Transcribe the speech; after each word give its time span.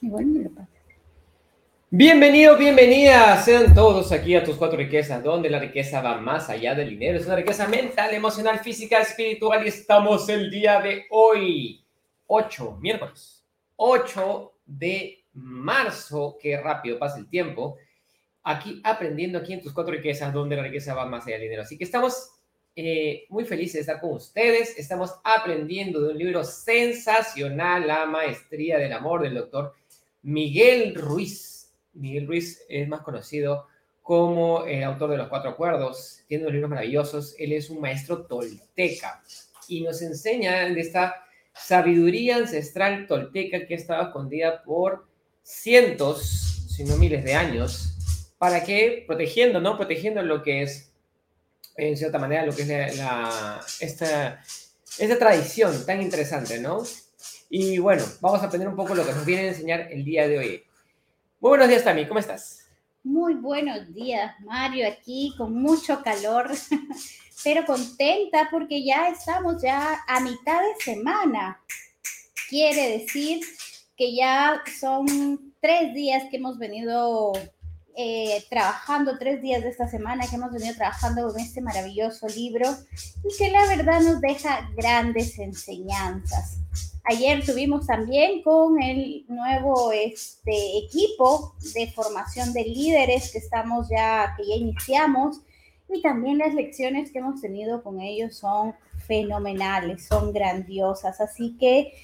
Igual 0.00 0.26
me. 0.26 0.48
Bienvenidos, 1.90 2.56
bienvenidas, 2.56 3.44
sean 3.44 3.74
todos 3.74 4.12
aquí 4.12 4.36
a 4.36 4.44
tus 4.44 4.54
cuatro 4.54 4.78
riquezas, 4.78 5.24
donde 5.24 5.50
la 5.50 5.58
riqueza 5.58 6.00
va 6.00 6.20
más 6.20 6.48
allá 6.48 6.76
del 6.76 6.90
dinero. 6.90 7.18
Es 7.18 7.26
una 7.26 7.34
riqueza 7.34 7.66
mental, 7.66 8.14
emocional, 8.14 8.60
física, 8.60 9.00
espiritual 9.00 9.64
y 9.64 9.68
estamos 9.68 10.28
el 10.28 10.50
día 10.50 10.80
de 10.80 11.06
hoy, 11.10 11.84
8, 12.26 12.78
miércoles, 12.80 13.44
8 13.74 14.52
de 14.66 15.24
marzo, 15.32 16.38
qué 16.40 16.60
rápido 16.60 16.98
pasa 16.98 17.18
el 17.18 17.28
tiempo, 17.28 17.76
aquí 18.44 18.80
aprendiendo 18.84 19.38
aquí 19.38 19.54
en 19.54 19.62
tus 19.62 19.72
cuatro 19.72 19.94
riquezas, 19.94 20.32
donde 20.32 20.54
la 20.54 20.62
riqueza 20.62 20.94
va 20.94 21.06
más 21.06 21.26
allá 21.26 21.36
del 21.36 21.44
dinero. 21.44 21.62
Así 21.62 21.76
que 21.76 21.84
estamos 21.84 22.38
eh, 22.76 23.26
muy 23.30 23.44
felices 23.44 23.74
de 23.74 23.80
estar 23.80 24.00
con 24.00 24.12
ustedes, 24.12 24.78
estamos 24.78 25.12
aprendiendo 25.24 26.00
de 26.00 26.12
un 26.12 26.18
libro 26.18 26.44
sensacional, 26.44 27.84
La 27.88 28.06
Maestría 28.06 28.78
del 28.78 28.92
Amor 28.92 29.22
del 29.22 29.34
doctor 29.34 29.72
Miguel 30.28 30.94
Ruiz 30.94 31.58
Miguel 31.98 32.26
Ruiz 32.26 32.62
es 32.68 32.88
más 32.88 33.00
conocido 33.00 33.66
como 34.02 34.64
el 34.64 34.82
autor 34.84 35.10
de 35.10 35.18
Los 35.18 35.28
Cuatro 35.28 35.50
Acuerdos, 35.50 36.22
tiene 36.26 36.44
unos 36.44 36.54
libros 36.54 36.70
maravillosos, 36.70 37.34
él 37.38 37.52
es 37.52 37.68
un 37.68 37.80
maestro 37.80 38.24
tolteca 38.26 39.22
y 39.68 39.82
nos 39.82 40.00
enseña 40.00 40.66
de 40.66 40.80
esta 40.80 41.26
sabiduría 41.52 42.36
ancestral 42.36 43.06
tolteca 43.06 43.66
que 43.66 43.74
estaba 43.74 44.04
escondida 44.04 44.62
por 44.62 45.06
cientos, 45.42 46.66
si 46.70 46.84
no 46.84 46.96
miles 46.96 47.22
de 47.22 47.34
años, 47.34 48.32
para 48.38 48.64
que 48.64 49.04
protegiendo, 49.06 49.60
¿no? 49.60 49.76
Protegiendo 49.76 50.22
lo 50.22 50.42
que 50.42 50.62
es, 50.62 50.90
en 51.76 51.96
cierta 51.96 52.18
manera, 52.18 52.46
lo 52.46 52.54
que 52.54 52.62
es 52.62 52.96
la, 52.96 53.60
esta, 53.80 54.42
esta 54.98 55.18
tradición 55.18 55.84
tan 55.84 56.00
interesante, 56.00 56.60
¿no? 56.60 56.82
Y 57.50 57.78
bueno, 57.78 58.04
vamos 58.20 58.42
a 58.42 58.46
aprender 58.46 58.68
un 58.68 58.76
poco 58.76 58.94
lo 58.94 59.06
que 59.06 59.12
nos 59.12 59.24
viene 59.24 59.44
a 59.44 59.48
enseñar 59.48 59.80
el 59.90 60.04
día 60.04 60.28
de 60.28 60.38
hoy. 60.38 60.62
Muy 61.40 61.50
buenos 61.50 61.68
días, 61.68 61.84
Tami, 61.84 62.06
¿cómo 62.06 62.20
estás? 62.20 62.66
Muy 63.02 63.34
buenos 63.34 63.94
días, 63.94 64.34
Mario, 64.40 64.86
aquí 64.86 65.32
con 65.38 65.54
mucho 65.54 66.02
calor, 66.02 66.50
pero 67.44 67.64
contenta 67.64 68.48
porque 68.50 68.84
ya 68.84 69.08
estamos 69.08 69.62
ya 69.62 70.04
a 70.06 70.20
mitad 70.20 70.60
de 70.60 70.84
semana. 70.84 71.58
Quiere 72.50 72.98
decir 72.98 73.40
que 73.96 74.14
ya 74.14 74.62
son 74.78 75.54
tres 75.60 75.94
días 75.94 76.24
que 76.30 76.36
hemos 76.36 76.58
venido 76.58 77.32
eh, 77.96 78.44
trabajando, 78.50 79.16
tres 79.18 79.40
días 79.40 79.62
de 79.62 79.70
esta 79.70 79.88
semana 79.88 80.26
que 80.28 80.36
hemos 80.36 80.52
venido 80.52 80.74
trabajando 80.74 81.26
con 81.28 81.40
este 81.40 81.62
maravilloso 81.62 82.28
libro 82.28 82.68
y 83.24 83.36
que 83.38 83.50
la 83.50 83.66
verdad 83.66 84.00
nos 84.02 84.20
deja 84.20 84.70
grandes 84.76 85.38
enseñanzas. 85.38 86.58
Ayer 87.10 87.42
tuvimos 87.42 87.86
también 87.86 88.42
con 88.42 88.82
el 88.82 89.24
nuevo 89.28 89.92
este, 89.92 90.76
equipo 90.76 91.54
de 91.72 91.90
formación 91.92 92.52
de 92.52 92.64
líderes 92.64 93.32
que 93.32 93.38
estamos 93.38 93.88
ya, 93.88 94.34
que 94.36 94.46
ya 94.46 94.56
iniciamos, 94.56 95.40
y 95.88 96.02
también 96.02 96.36
las 96.36 96.52
lecciones 96.52 97.10
que 97.10 97.20
hemos 97.20 97.40
tenido 97.40 97.82
con 97.82 98.02
ellos 98.02 98.36
son 98.36 98.74
fenomenales, 99.06 100.06
son 100.06 100.34
grandiosas. 100.34 101.18
Así 101.22 101.56
que, 101.58 101.94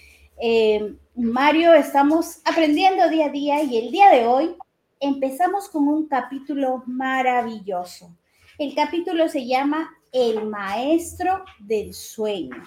eh, 0.40 0.94
Mario, 1.14 1.74
estamos 1.74 2.38
aprendiendo 2.46 3.10
día 3.10 3.26
a 3.26 3.28
día 3.28 3.62
y 3.62 3.76
el 3.76 3.92
día 3.92 4.08
de 4.08 4.26
hoy 4.26 4.56
empezamos 5.00 5.68
con 5.68 5.86
un 5.86 6.08
capítulo 6.08 6.82
maravilloso. 6.86 8.10
El 8.58 8.74
capítulo 8.74 9.28
se 9.28 9.46
llama 9.46 9.90
El 10.12 10.46
Maestro 10.46 11.44
del 11.58 11.92
Sueño. 11.92 12.64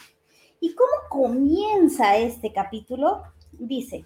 ¿Y 0.60 0.74
cómo 0.74 0.92
comienza 1.10 2.18
este 2.18 2.52
capítulo? 2.52 3.24
Dice, 3.52 4.06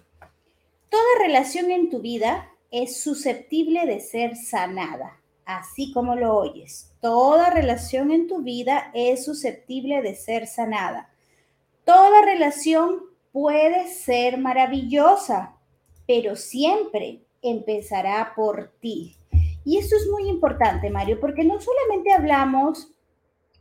toda 0.90 1.02
relación 1.20 1.70
en 1.70 1.88
tu 1.88 2.00
vida 2.00 2.50
es 2.70 3.02
susceptible 3.02 3.86
de 3.86 4.00
ser 4.00 4.36
sanada, 4.36 5.20
así 5.44 5.92
como 5.92 6.14
lo 6.14 6.36
oyes. 6.36 6.92
Toda 7.00 7.50
relación 7.50 8.10
en 8.10 8.28
tu 8.28 8.42
vida 8.42 8.90
es 8.94 9.24
susceptible 9.24 10.02
de 10.02 10.14
ser 10.14 10.46
sanada. 10.46 11.10
Toda 11.84 12.22
relación 12.22 13.02
puede 13.32 13.88
ser 13.88 14.38
maravillosa, 14.38 15.56
pero 16.06 16.36
siempre 16.36 17.22
empezará 17.40 18.34
por 18.36 18.72
ti. 18.80 19.16
Y 19.64 19.78
esto 19.78 19.96
es 19.96 20.06
muy 20.10 20.28
importante, 20.28 20.90
Mario, 20.90 21.18
porque 21.18 21.44
no 21.44 21.60
solamente 21.60 22.12
hablamos 22.12 22.90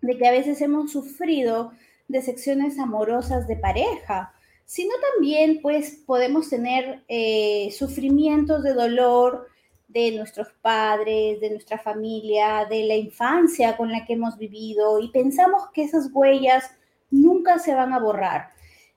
de 0.02 0.18
que 0.18 0.28
a 0.28 0.32
veces 0.32 0.62
hemos 0.62 0.92
sufrido 0.92 1.72
de 2.12 2.22
secciones 2.22 2.78
amorosas 2.80 3.48
de 3.48 3.56
pareja, 3.56 4.34
sino 4.66 4.94
también 5.14 5.60
pues 5.62 6.02
podemos 6.06 6.50
tener 6.50 7.04
eh, 7.08 7.74
sufrimientos 7.78 8.64
de 8.64 8.74
dolor 8.74 9.48
de 9.88 10.12
nuestros 10.12 10.48
padres, 10.62 11.42
de 11.42 11.50
nuestra 11.50 11.78
familia, 11.78 12.66
de 12.70 12.86
la 12.86 12.96
infancia 12.96 13.76
con 13.76 13.92
la 13.92 14.06
que 14.06 14.14
hemos 14.14 14.38
vivido 14.38 15.00
y 15.00 15.10
pensamos 15.10 15.64
que 15.74 15.84
esas 15.84 16.10
huellas 16.14 16.64
nunca 17.10 17.60
se 17.60 17.76
van 17.76 17.94
a 17.94 18.00
borrar. 18.00 18.52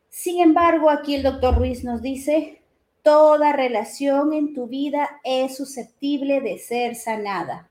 Sin 0.09 0.41
embargo, 0.41 0.91
aquí 0.91 1.17
el 1.17 1.25
doctor 1.25 1.57
Ruiz 1.57 1.83
nos 1.83 2.01
dice, 2.01 2.63
toda 3.03 3.53
relación 3.53 4.33
en 4.33 4.55
tu 4.55 4.69
vida 4.69 5.21
es 5.25 5.57
susceptible 5.57 6.41
de 6.41 6.59
ser 6.59 6.95
sanada, 6.95 7.69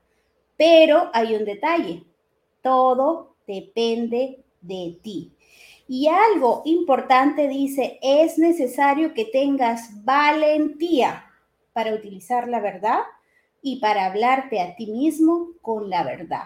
pero 0.58 1.10
hay 1.14 1.34
un 1.34 1.46
detalle, 1.46 2.04
todo 2.60 3.34
depende 3.46 4.43
de 4.66 4.98
ti. 5.02 5.32
Y 5.86 6.08
algo 6.08 6.62
importante 6.64 7.46
dice, 7.46 7.98
es 8.02 8.38
necesario 8.38 9.12
que 9.12 9.26
tengas 9.26 10.04
valentía 10.04 11.26
para 11.72 11.94
utilizar 11.94 12.48
la 12.48 12.60
verdad 12.60 13.00
y 13.60 13.80
para 13.80 14.06
hablarte 14.06 14.60
a 14.60 14.76
ti 14.76 14.86
mismo 14.86 15.48
con 15.60 15.90
la 15.90 16.02
verdad. 16.04 16.44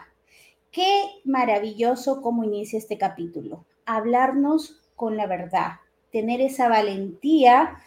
Qué 0.71 1.05
maravilloso 1.25 2.21
cómo 2.21 2.45
inicia 2.45 2.79
este 2.79 2.99
capítulo. 2.99 3.65
Hablarnos 3.87 4.81
con 4.97 5.17
la 5.17 5.27
verdad, 5.27 5.73
tener 6.11 6.41
esa 6.41 6.69
valentía 6.69 7.79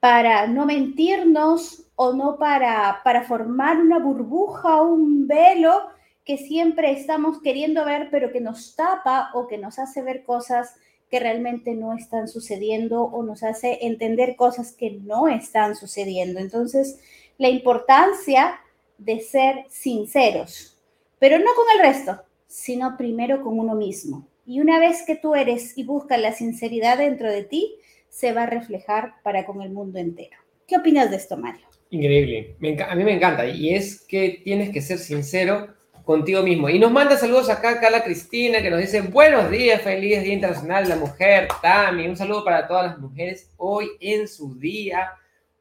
para 0.00 0.46
no 0.46 0.66
mentirnos 0.66 1.84
o 1.96 2.12
no 2.12 2.38
para, 2.38 3.00
para 3.04 3.22
formar 3.22 3.78
una 3.80 3.98
burbuja, 3.98 4.82
un 4.82 5.26
velo 5.26 5.90
que 6.28 6.36
siempre 6.36 6.92
estamos 6.92 7.40
queriendo 7.40 7.86
ver, 7.86 8.08
pero 8.10 8.30
que 8.30 8.42
nos 8.42 8.76
tapa 8.76 9.30
o 9.32 9.48
que 9.48 9.56
nos 9.56 9.78
hace 9.78 10.02
ver 10.02 10.24
cosas 10.24 10.76
que 11.10 11.20
realmente 11.20 11.74
no 11.74 11.94
están 11.94 12.28
sucediendo 12.28 13.02
o 13.02 13.22
nos 13.22 13.42
hace 13.42 13.78
entender 13.80 14.36
cosas 14.36 14.72
que 14.72 14.90
no 14.90 15.26
están 15.26 15.74
sucediendo. 15.74 16.38
Entonces, 16.38 17.00
la 17.38 17.48
importancia 17.48 18.60
de 18.98 19.20
ser 19.20 19.64
sinceros, 19.70 20.76
pero 21.18 21.38
no 21.38 21.46
con 21.56 21.64
el 21.74 21.80
resto, 21.80 22.20
sino 22.46 22.98
primero 22.98 23.42
con 23.42 23.58
uno 23.58 23.74
mismo. 23.74 24.28
Y 24.44 24.60
una 24.60 24.78
vez 24.78 25.04
que 25.06 25.16
tú 25.16 25.34
eres 25.34 25.78
y 25.78 25.84
buscas 25.84 26.20
la 26.20 26.32
sinceridad 26.32 26.98
dentro 26.98 27.32
de 27.32 27.44
ti, 27.44 27.76
se 28.10 28.34
va 28.34 28.42
a 28.42 28.50
reflejar 28.50 29.14
para 29.22 29.46
con 29.46 29.62
el 29.62 29.70
mundo 29.70 29.98
entero. 29.98 30.36
¿Qué 30.66 30.76
opinas 30.76 31.08
de 31.08 31.16
esto, 31.16 31.38
Mario? 31.38 31.66
Increíble. 31.88 32.54
a 32.86 32.94
mí 32.94 33.04
me 33.04 33.14
encanta. 33.14 33.46
Y 33.46 33.74
es 33.74 34.02
que 34.02 34.42
tienes 34.44 34.68
que 34.68 34.82
ser 34.82 34.98
sincero 34.98 35.77
contigo 36.08 36.42
mismo. 36.42 36.70
Y 36.70 36.78
nos 36.78 36.90
manda 36.90 37.18
saludos 37.18 37.50
acá 37.50 37.78
Carla 37.82 38.02
Cristina, 38.02 38.62
que 38.62 38.70
nos 38.70 38.80
dice, 38.80 39.02
buenos 39.02 39.50
días, 39.50 39.82
feliz 39.82 40.22
Día 40.22 40.32
Internacional 40.32 40.84
de 40.84 40.88
la 40.88 40.96
Mujer, 40.96 41.48
Tami, 41.60 42.08
un 42.08 42.16
saludo 42.16 42.46
para 42.46 42.66
todas 42.66 42.86
las 42.86 42.98
mujeres 42.98 43.50
hoy 43.58 43.90
en 44.00 44.26
su 44.26 44.54
día. 44.54 45.10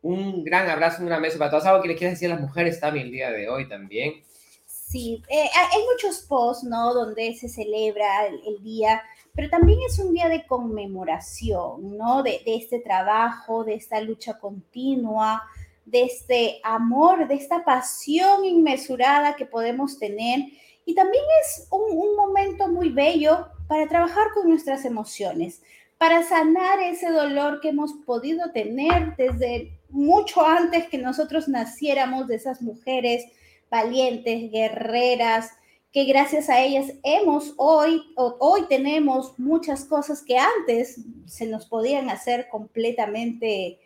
Un 0.01 0.45
gran 0.45 0.69
abrazo, 0.69 1.01
un 1.01 1.07
gran 1.07 1.21
beso 1.21 1.37
para 1.37 1.51
todas. 1.51 1.65
¿Algo 1.65 1.81
que 1.81 1.89
le 1.89 1.97
quieras 1.97 2.13
decir 2.13 2.31
a 2.31 2.35
las 2.35 2.41
mujeres, 2.41 2.79
Tami, 2.79 3.01
el 3.01 3.11
día 3.11 3.29
de 3.29 3.49
hoy 3.49 3.67
también? 3.67 4.23
Sí, 4.65 5.21
eh, 5.27 5.49
hay 5.53 5.81
muchos 5.91 6.21
posts, 6.21 6.63
¿no? 6.63 6.93
Donde 6.93 7.35
se 7.35 7.49
celebra 7.49 8.27
el, 8.27 8.63
día, 8.63 9.03
pero 9.35 9.49
también 9.49 9.79
es 9.85 9.99
un 9.99 10.13
día 10.13 10.29
de 10.29 10.47
conmemoración, 10.47 11.97
¿no? 11.97 12.23
De, 12.23 12.41
de 12.45 12.55
este 12.55 12.79
trabajo, 12.79 13.65
de 13.65 13.73
esta 13.73 13.99
lucha 13.99 14.39
continua, 14.39 15.43
de 15.87 16.03
este 16.03 16.59
amor, 16.63 17.27
de 17.27 17.35
esta 17.35 17.63
pasión 17.63 18.43
inmesurada 18.43 19.35
que 19.35 19.45
podemos 19.45 19.97
tener. 19.97 20.41
Y 20.85 20.93
también 20.93 21.23
es 21.43 21.67
un, 21.71 22.15
momento 22.15 22.67
muy 22.67 22.89
bello 22.89 23.47
para 23.67 23.87
trabajar 23.87 24.27
con 24.33 24.49
nuestras 24.49 24.83
emociones, 24.85 25.61
para 25.97 26.23
sanar 26.23 26.81
ese 26.81 27.09
dolor 27.09 27.61
que 27.61 27.69
hemos 27.69 27.93
podido 28.05 28.51
tener 28.51 29.15
desde 29.15 29.79
mucho 29.89 30.45
antes 30.45 30.87
que 30.89 30.97
nosotros 30.97 31.47
naciéramos 31.47 32.27
de 32.27 32.35
esas 32.35 32.61
mujeres 32.61 33.25
valientes, 33.71 34.51
guerreras, 34.51 35.51
que 35.93 36.03
gracias 36.03 36.49
a 36.49 36.61
ellas 36.61 36.91
hemos 37.03 37.53
hoy, 37.57 38.03
hoy 38.15 38.65
tenemos 38.67 39.39
muchas 39.39 39.85
cosas 39.85 40.21
que 40.21 40.37
antes 40.37 40.99
se 41.25 41.47
nos 41.47 41.65
podían 41.65 42.09
hacer 42.09 42.49
completamente 42.49 43.79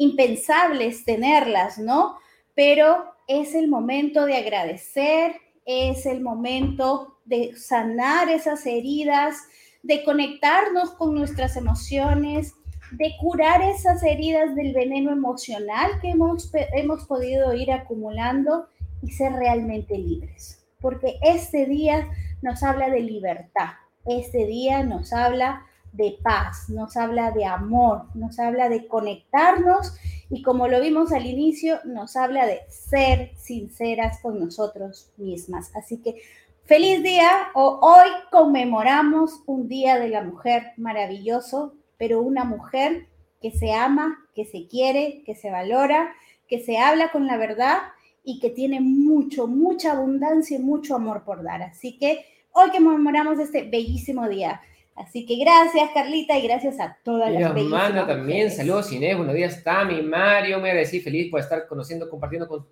impensables 0.00 1.04
tenerlas, 1.04 1.78
¿no? 1.78 2.16
Pero 2.54 3.04
es 3.28 3.54
el 3.54 3.68
momento 3.68 4.24
de 4.24 4.38
agradecer, 4.38 5.36
es 5.66 6.06
el 6.06 6.22
momento 6.22 7.18
de 7.26 7.54
sanar 7.54 8.30
esas 8.30 8.64
heridas, 8.64 9.36
de 9.82 10.02
conectarnos 10.02 10.92
con 10.92 11.14
nuestras 11.14 11.54
emociones, 11.56 12.54
de 12.92 13.12
curar 13.20 13.60
esas 13.60 14.02
heridas 14.02 14.54
del 14.54 14.72
veneno 14.72 15.12
emocional 15.12 15.90
que 16.00 16.12
hemos, 16.12 16.50
hemos 16.72 17.04
podido 17.04 17.54
ir 17.54 17.70
acumulando 17.70 18.68
y 19.02 19.10
ser 19.10 19.34
realmente 19.34 19.98
libres. 19.98 20.64
Porque 20.80 21.18
este 21.22 21.66
día 21.66 22.08
nos 22.40 22.62
habla 22.62 22.88
de 22.88 23.00
libertad, 23.00 23.72
este 24.06 24.46
día 24.46 24.82
nos 24.82 25.12
habla 25.12 25.66
de 25.92 26.18
paz, 26.22 26.68
nos 26.68 26.96
habla 26.96 27.30
de 27.32 27.44
amor, 27.44 28.04
nos 28.14 28.38
habla 28.38 28.68
de 28.68 28.86
conectarnos 28.86 29.94
y 30.30 30.42
como 30.42 30.68
lo 30.68 30.80
vimos 30.80 31.12
al 31.12 31.26
inicio, 31.26 31.80
nos 31.84 32.16
habla 32.16 32.46
de 32.46 32.60
ser 32.68 33.32
sinceras 33.36 34.20
con 34.22 34.38
nosotros 34.38 35.10
mismas. 35.16 35.70
Así 35.74 35.98
que 35.98 36.22
feliz 36.64 37.02
día, 37.02 37.50
hoy 37.54 38.08
conmemoramos 38.30 39.42
un 39.46 39.68
día 39.68 39.98
de 39.98 40.08
la 40.08 40.22
mujer 40.22 40.72
maravilloso, 40.76 41.74
pero 41.98 42.22
una 42.22 42.44
mujer 42.44 43.08
que 43.40 43.50
se 43.50 43.72
ama, 43.72 44.18
que 44.34 44.44
se 44.44 44.68
quiere, 44.68 45.22
que 45.24 45.34
se 45.34 45.50
valora, 45.50 46.14
que 46.46 46.60
se 46.60 46.78
habla 46.78 47.10
con 47.10 47.26
la 47.26 47.36
verdad 47.36 47.78
y 48.22 48.38
que 48.38 48.50
tiene 48.50 48.80
mucho, 48.80 49.46
mucha 49.46 49.92
abundancia 49.92 50.58
y 50.58 50.60
mucho 50.60 50.94
amor 50.94 51.24
por 51.24 51.42
dar. 51.42 51.62
Así 51.62 51.98
que 51.98 52.24
hoy 52.52 52.70
conmemoramos 52.70 53.38
este 53.38 53.62
bellísimo 53.62 54.28
día. 54.28 54.60
Así 55.00 55.24
que 55.24 55.36
gracias, 55.36 55.90
Carlita, 55.94 56.38
y 56.38 56.42
gracias 56.42 56.78
a 56.78 56.98
todas 57.02 57.32
las 57.32 57.56
hermana 57.56 58.06
también, 58.06 58.50
saludos 58.50 58.92
Inés, 58.92 59.16
buenos 59.16 59.34
días, 59.34 59.64
Tami, 59.64 60.02
Mario, 60.02 60.60
me 60.60 60.74
decir 60.74 61.02
feliz 61.02 61.30
por 61.30 61.40
estar 61.40 61.66
conociendo, 61.66 62.10
compartiendo 62.10 62.46
con, 62.46 62.66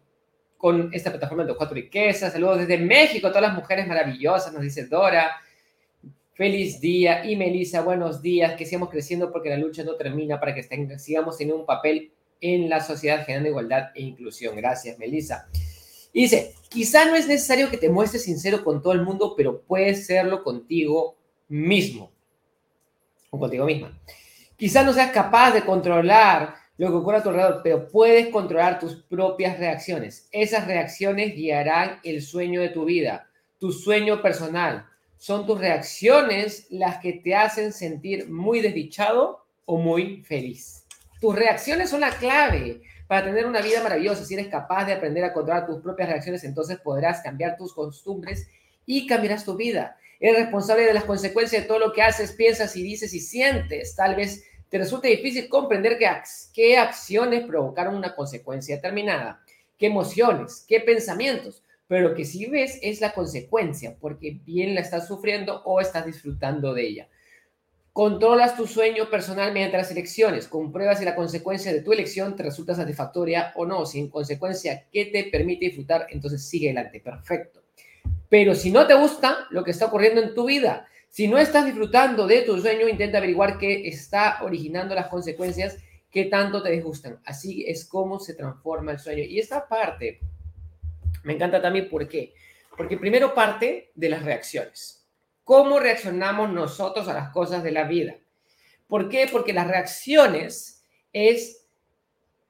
con 0.58 0.90
esta 0.92 1.10
plataforma 1.10 1.44
de 1.44 1.56
cuatro 1.56 1.74
riquezas. 1.74 2.32
Saludos 2.32 2.58
desde 2.58 2.76
México, 2.76 3.28
todas 3.28 3.42
las 3.42 3.54
mujeres 3.54 3.86
maravillosas, 3.86 4.52
nos 4.52 4.60
dice 4.60 4.84
Dora. 4.86 5.36
Feliz 6.34 6.80
día. 6.80 7.24
Y 7.24 7.34
Melissa, 7.34 7.80
buenos 7.80 8.20
días, 8.20 8.54
que 8.56 8.66
sigamos 8.66 8.90
creciendo 8.90 9.32
porque 9.32 9.48
la 9.48 9.56
lucha 9.56 9.82
no 9.82 9.94
termina 9.94 10.38
para 10.38 10.54
que 10.54 10.62
sigamos 10.98 11.38
teniendo 11.38 11.60
un 11.60 11.66
papel 11.66 12.12
en 12.40 12.68
la 12.68 12.80
sociedad 12.80 13.24
generando 13.24 13.48
igualdad 13.48 13.88
e 13.94 14.02
inclusión. 14.02 14.54
Gracias, 14.54 14.98
Melissa. 14.98 15.48
Y 16.12 16.22
dice, 16.22 16.54
quizá 16.68 17.06
no 17.06 17.16
es 17.16 17.26
necesario 17.26 17.70
que 17.70 17.78
te 17.78 17.88
muestres 17.88 18.24
sincero 18.24 18.62
con 18.62 18.82
todo 18.82 18.92
el 18.92 19.02
mundo, 19.02 19.34
pero 19.34 19.62
puedes 19.62 20.06
serlo 20.06 20.44
contigo 20.44 21.16
mismo 21.48 22.12
o 23.30 23.38
contigo 23.38 23.64
misma. 23.64 23.98
Quizás 24.56 24.84
no 24.84 24.92
seas 24.92 25.10
capaz 25.12 25.52
de 25.52 25.62
controlar 25.62 26.56
lo 26.78 26.88
que 26.88 26.94
ocurre 26.94 27.18
a 27.18 27.22
tu 27.22 27.28
alrededor, 27.30 27.60
pero 27.62 27.88
puedes 27.88 28.28
controlar 28.28 28.78
tus 28.78 28.96
propias 29.02 29.58
reacciones. 29.58 30.28
Esas 30.30 30.66
reacciones 30.66 31.34
guiarán 31.34 31.98
el 32.04 32.22
sueño 32.22 32.60
de 32.60 32.68
tu 32.68 32.84
vida, 32.84 33.28
tu 33.58 33.72
sueño 33.72 34.22
personal. 34.22 34.86
Son 35.16 35.44
tus 35.44 35.58
reacciones 35.58 36.66
las 36.70 36.98
que 36.98 37.14
te 37.14 37.34
hacen 37.34 37.72
sentir 37.72 38.30
muy 38.30 38.60
desdichado 38.60 39.44
o 39.64 39.76
muy 39.76 40.22
feliz. 40.22 40.84
Tus 41.20 41.34
reacciones 41.34 41.90
son 41.90 42.00
la 42.00 42.10
clave 42.10 42.80
para 43.08 43.24
tener 43.24 43.46
una 43.46 43.60
vida 43.60 43.82
maravillosa. 43.82 44.24
Si 44.24 44.34
eres 44.34 44.46
capaz 44.46 44.84
de 44.84 44.92
aprender 44.92 45.24
a 45.24 45.32
controlar 45.32 45.66
tus 45.66 45.82
propias 45.82 46.08
reacciones, 46.08 46.44
entonces 46.44 46.78
podrás 46.78 47.20
cambiar 47.22 47.56
tus 47.56 47.74
costumbres 47.74 48.48
y 48.86 49.06
cambiarás 49.08 49.44
tu 49.44 49.56
vida. 49.56 49.96
Eres 50.20 50.42
responsable 50.42 50.84
de 50.84 50.94
las 50.94 51.04
consecuencias 51.04 51.62
de 51.62 51.68
todo 51.68 51.78
lo 51.78 51.92
que 51.92 52.02
haces, 52.02 52.32
piensas 52.32 52.76
y 52.76 52.82
dices 52.82 53.14
y 53.14 53.20
sientes. 53.20 53.94
Tal 53.94 54.16
vez 54.16 54.44
te 54.68 54.78
resulte 54.78 55.08
difícil 55.08 55.48
comprender 55.48 55.98
qué, 56.52 56.76
acciones 56.76 57.46
provocaron 57.46 57.94
una 57.94 58.14
consecuencia 58.14 58.76
determinada, 58.76 59.42
qué 59.78 59.86
emociones, 59.86 60.64
qué 60.66 60.80
pensamientos. 60.80 61.62
Pero 61.86 62.14
que 62.14 62.26
sí 62.26 62.44
ves 62.46 62.78
es 62.82 63.00
la 63.00 63.14
consecuencia, 63.14 63.96
porque 63.98 64.40
bien 64.44 64.74
la 64.74 64.82
estás 64.82 65.06
sufriendo 65.06 65.62
o 65.64 65.80
estás 65.80 66.04
disfrutando 66.04 66.74
de 66.74 66.86
ella. 66.86 67.08
Controlas 67.94 68.56
tu 68.56 68.66
sueño 68.66 69.08
personal 69.08 69.52
mediante 69.54 69.78
las 69.78 69.90
elecciones. 69.90 70.48
Compruebas 70.48 70.98
si 70.98 71.06
la 71.06 71.16
consecuencia 71.16 71.72
de 71.72 71.80
tu 71.80 71.92
elección 71.92 72.36
te 72.36 72.42
resulta 72.42 72.74
satisfactoria 72.74 73.52
o 73.56 73.64
no. 73.64 73.86
Si 73.86 73.98
en 73.98 74.08
consecuencia, 74.10 74.86
¿qué 74.92 75.06
te 75.06 75.24
permite 75.24 75.64
disfrutar? 75.64 76.06
Entonces 76.10 76.46
sigue 76.46 76.68
adelante. 76.68 77.00
Perfecto. 77.00 77.62
Pero 78.28 78.54
si 78.54 78.70
no 78.70 78.86
te 78.86 78.94
gusta 78.94 79.46
lo 79.50 79.64
que 79.64 79.70
está 79.70 79.86
ocurriendo 79.86 80.20
en 80.20 80.34
tu 80.34 80.46
vida, 80.46 80.86
si 81.08 81.26
no 81.26 81.38
estás 81.38 81.64
disfrutando 81.64 82.26
de 82.26 82.42
tu 82.42 82.60
sueño, 82.60 82.88
intenta 82.88 83.18
averiguar 83.18 83.58
qué 83.58 83.88
está 83.88 84.38
originando 84.42 84.94
las 84.94 85.08
consecuencias 85.08 85.78
que 86.10 86.26
tanto 86.26 86.62
te 86.62 86.70
disgustan. 86.70 87.20
Así 87.24 87.64
es 87.66 87.86
como 87.86 88.18
se 88.18 88.34
transforma 88.34 88.92
el 88.92 88.98
sueño. 88.98 89.24
Y 89.24 89.38
esta 89.38 89.66
parte 89.66 90.20
me 91.24 91.34
encanta 91.34 91.60
también, 91.60 91.88
¿por 91.88 92.06
qué? 92.08 92.34
Porque 92.76 92.96
primero 92.96 93.34
parte 93.34 93.90
de 93.94 94.08
las 94.08 94.22
reacciones. 94.22 95.06
¿Cómo 95.44 95.80
reaccionamos 95.80 96.52
nosotros 96.52 97.08
a 97.08 97.14
las 97.14 97.30
cosas 97.30 97.62
de 97.62 97.72
la 97.72 97.84
vida? 97.84 98.16
¿Por 98.86 99.08
qué? 99.08 99.28
Porque 99.30 99.52
las 99.52 99.66
reacciones 99.66 100.82
es 101.12 101.57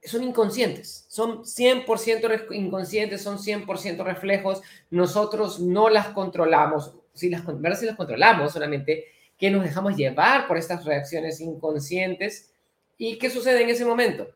son 0.03 0.23
inconscientes, 0.23 1.07
son 1.09 1.45
100% 1.45 2.53
inconscientes, 2.53 3.23
son 3.23 3.39
100% 3.39 4.05
reflejos, 4.05 4.63
nosotros 4.91 5.61
no 5.61 5.89
las 5.89 6.09
controlamos, 6.09 6.95
si 7.15 7.29
las, 7.31 7.43
si 7.79 7.87
las 7.87 7.97
controlamos 7.97 8.53
solamente, 8.53 9.07
que 9.37 9.51
nos 9.51 9.63
dejamos 9.63 9.97
llevar 9.97 10.49
por 10.49 10.57
estas 10.57 10.85
reacciones 10.85 11.41
inconscientes 11.41 12.53
y 12.97 13.19
qué 13.19 13.31
sucede 13.31 13.63
en 13.63 13.71
ese 13.71 13.85
momento. 13.85 14.29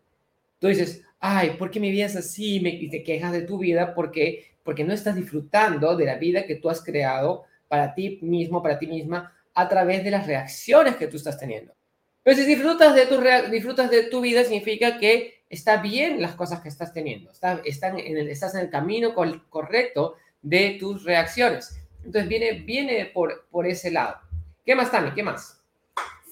Tú 0.58 0.68
dices, 0.68 1.02
ay, 1.18 1.50
¿por 1.58 1.70
qué 1.70 1.80
mi 1.80 1.90
vida 1.90 2.06
es 2.06 2.16
así? 2.16 2.56
Y 2.64 2.88
te 2.88 3.02
quejas 3.02 3.32
de 3.32 3.42
tu 3.42 3.58
vida 3.58 3.94
porque, 3.94 4.54
porque 4.62 4.84
no 4.84 4.92
estás 4.92 5.16
disfrutando 5.16 5.96
de 5.96 6.04
la 6.04 6.16
vida 6.16 6.46
que 6.46 6.56
tú 6.56 6.70
has 6.70 6.82
creado 6.82 7.44
para 7.68 7.94
ti 7.94 8.18
mismo, 8.22 8.62
para 8.62 8.78
ti 8.78 8.86
misma, 8.86 9.32
a 9.54 9.68
través 9.68 10.04
de 10.04 10.10
las 10.10 10.26
reacciones 10.26 10.96
que 10.96 11.08
tú 11.08 11.16
estás 11.16 11.38
teniendo. 11.38 11.72
Pero 12.22 12.36
si 12.36 12.44
disfrutas 12.44 12.94
de 12.94 13.06
tu, 13.06 13.20
disfrutas 13.50 13.90
de 13.90 14.04
tu 14.04 14.20
vida, 14.20 14.44
significa 14.44 14.98
que 14.98 15.41
está 15.52 15.82
bien 15.82 16.20
las 16.20 16.34
cosas 16.34 16.60
que 16.60 16.70
estás 16.70 16.94
teniendo, 16.94 17.30
está, 17.30 17.60
están 17.64 17.98
en 17.98 18.16
el, 18.16 18.30
estás 18.30 18.54
en 18.54 18.62
el 18.62 18.70
camino 18.70 19.14
correcto 19.14 20.16
de 20.40 20.78
tus 20.80 21.04
reacciones. 21.04 21.78
Entonces 21.98 22.26
viene, 22.26 22.52
viene 22.52 23.04
por, 23.04 23.46
por 23.50 23.66
ese 23.66 23.90
lado. 23.90 24.16
¿Qué 24.64 24.74
más, 24.74 24.90
Tami? 24.90 25.12
¿Qué 25.12 25.22
más? 25.22 25.60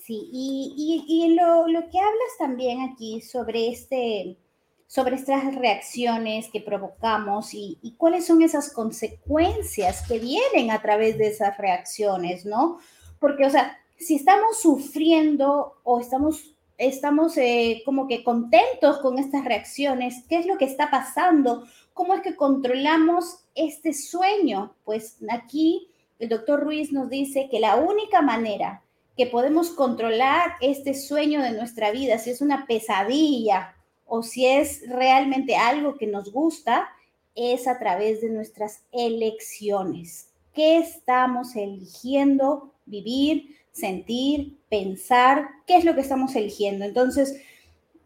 Sí, 0.03 0.29
y, 0.33 1.05
y, 1.07 1.35
lo, 1.35 1.69
lo, 1.69 1.83
que 1.91 1.99
hablas 1.99 2.39
también 2.39 2.81
aquí 2.81 3.21
sobre, 3.21 3.69
este, 3.69 4.39
sobre 4.87 5.17
estas 5.17 5.55
reacciones 5.55 6.49
que 6.51 6.63
provocamos 6.63 7.53
y, 7.53 7.79
y, 7.83 7.93
cuáles 7.97 8.27
son 8.27 8.41
esas 8.41 8.73
consecuencias 8.73 10.09
que 10.09 10.19
vienen 10.19 10.71
a 10.71 10.81
través 10.81 11.19
de 11.19 11.29
esas 11.29 11.59
reacciones, 11.59 12.47
¿no? 12.47 12.81
Porque, 13.21 13.45
o 13.45 13.51
sea, 13.51 13.79
si 13.99 14.17
estamos 14.17 14.61
sufriendo 14.61 15.79
o 15.85 16.01
estamos 16.01 16.57
estamos 16.81 17.37
eh, 17.37 17.83
como 17.85 18.09
que 18.09 18.25
contentos 18.25 18.99
con 19.01 19.19
estas 19.19 19.45
reacciones, 19.45 20.25
qué 20.29 20.39
es 20.39 20.47
lo 20.47 20.57
que 20.57 20.65
está 20.65 20.91
pasando, 20.91 21.67
cómo 21.93 22.15
es 22.15 22.23
que 22.23 22.35
controlamos 22.35 23.45
este 23.55 23.93
sueño. 23.93 24.75
Pues 24.85 25.19
aquí 25.31 25.89
el 26.19 26.31
doctor 26.31 26.61
Ruiz 26.61 26.91
nos 26.91 27.11
dice 27.11 27.49
que 27.51 27.61
la 27.61 27.77
única 27.77 28.23
manera 28.23 28.83
que 29.17 29.27
podemos 29.27 29.71
controlar 29.71 30.55
este 30.63 30.95
sueño 30.95 31.43
de 31.43 31.53
nuestra 31.53 31.91
vida, 31.91 32.19
si 32.19 32.31
es 32.31 32.41
una 32.41 32.67
pesadilla 32.67 33.77
o 34.07 34.23
si 34.23 34.47
es 34.47 34.83
realmente 34.89 35.57
algo 35.57 35.97
que 35.97 36.07
nos 36.07 36.33
gusta, 36.33 36.89
es 37.35 37.69
a 37.69 37.79
través 37.79 38.23
de 38.23 38.31
nuestras 38.31 38.85
elecciones. 38.91 40.31
¿Qué 40.55 40.79
estamos 40.79 41.55
eligiendo 41.55 42.73
vivir? 42.87 43.60
Sentir, 43.81 44.59
pensar, 44.69 45.49
qué 45.67 45.77
es 45.77 45.85
lo 45.85 45.95
que 45.95 46.03
estamos 46.03 46.37
eligiendo. 46.37 46.85
Entonces, 46.85 47.41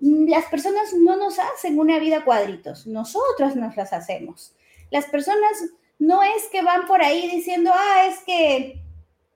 mm, 0.00 0.28
las 0.28 0.46
personas 0.46 0.94
no 0.94 1.16
nos 1.16 1.38
hacen 1.38 1.78
una 1.78 1.98
vida 1.98 2.24
cuadritos, 2.24 2.86
nosotros 2.86 3.56
nos 3.56 3.76
las 3.76 3.92
hacemos. 3.92 4.54
Las 4.90 5.06
personas 5.06 5.64
no 5.98 6.22
es 6.22 6.48
que 6.50 6.62
van 6.62 6.86
por 6.86 7.02
ahí 7.02 7.30
diciendo, 7.30 7.70
ah, 7.74 8.06
es 8.08 8.18
que 8.24 8.80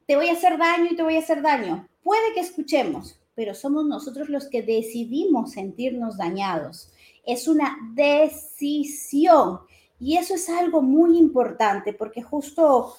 te 0.07 0.17
voy 0.17 0.29
a 0.29 0.33
hacer 0.33 0.57
daño 0.59 0.87
y 0.91 0.97
te 0.97 1.03
voy 1.03 1.17
a 1.17 1.21
hacer 1.21 1.43
daño. 1.43 1.87
Puede 2.03 2.33
que 2.33 2.41
escuchemos, 2.41 3.21
pero 3.35 3.55
somos 3.55 3.85
nosotros 3.85 4.29
los 4.29 4.49
que 4.49 4.63
decidimos 4.63 5.53
sentirnos 5.53 6.17
dañados. 6.17 6.91
Es 7.27 7.47
una 7.47 7.77
decisión. 7.95 9.61
Y 10.01 10.17
eso 10.17 10.35
es 10.35 10.49
algo 10.49 10.81
muy 10.81 11.19
importante 11.19 11.93
porque 11.93 12.23
justo 12.23 12.95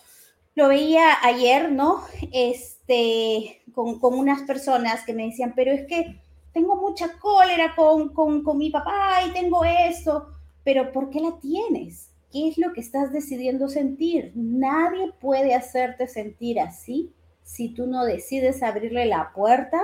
lo 0.60 0.68
veía 0.68 1.18
ayer, 1.24 1.72
¿no? 1.72 2.04
Este, 2.34 3.62
con, 3.74 3.98
unas 4.02 4.42
personas 4.44 5.06
que 5.06 5.14
me 5.14 5.28
decían, 5.28 5.54
pero 5.56 5.72
es 5.72 5.88
que 5.88 6.20
tengo 6.54 6.76
mucha 6.76 7.18
cólera 7.18 7.76
con, 7.76 8.10
con, 8.10 8.58
mi 8.58 8.70
papá 8.70 9.22
y 9.26 9.32
tengo 9.32 9.64
esto, 9.64 10.28
pero 10.66 10.92
¿por 10.92 11.10
qué 11.10 11.22
la 11.22 11.40
tienes? 11.40 12.10
¿Qué 12.30 12.50
es 12.50 12.58
lo 12.58 12.74
que 12.74 12.82
estás 12.82 13.14
decidiendo 13.14 13.70
sentir? 13.70 14.34
Nadie 14.36 15.14
puede 15.22 15.56
hacerte 15.56 16.08
sentir 16.08 16.60
así 16.60 17.14
si 17.42 17.70
tú 17.70 17.88
no 17.88 18.04
decides 18.04 18.62
abrirle 18.62 19.06
la 19.06 19.32
puerta 19.34 19.80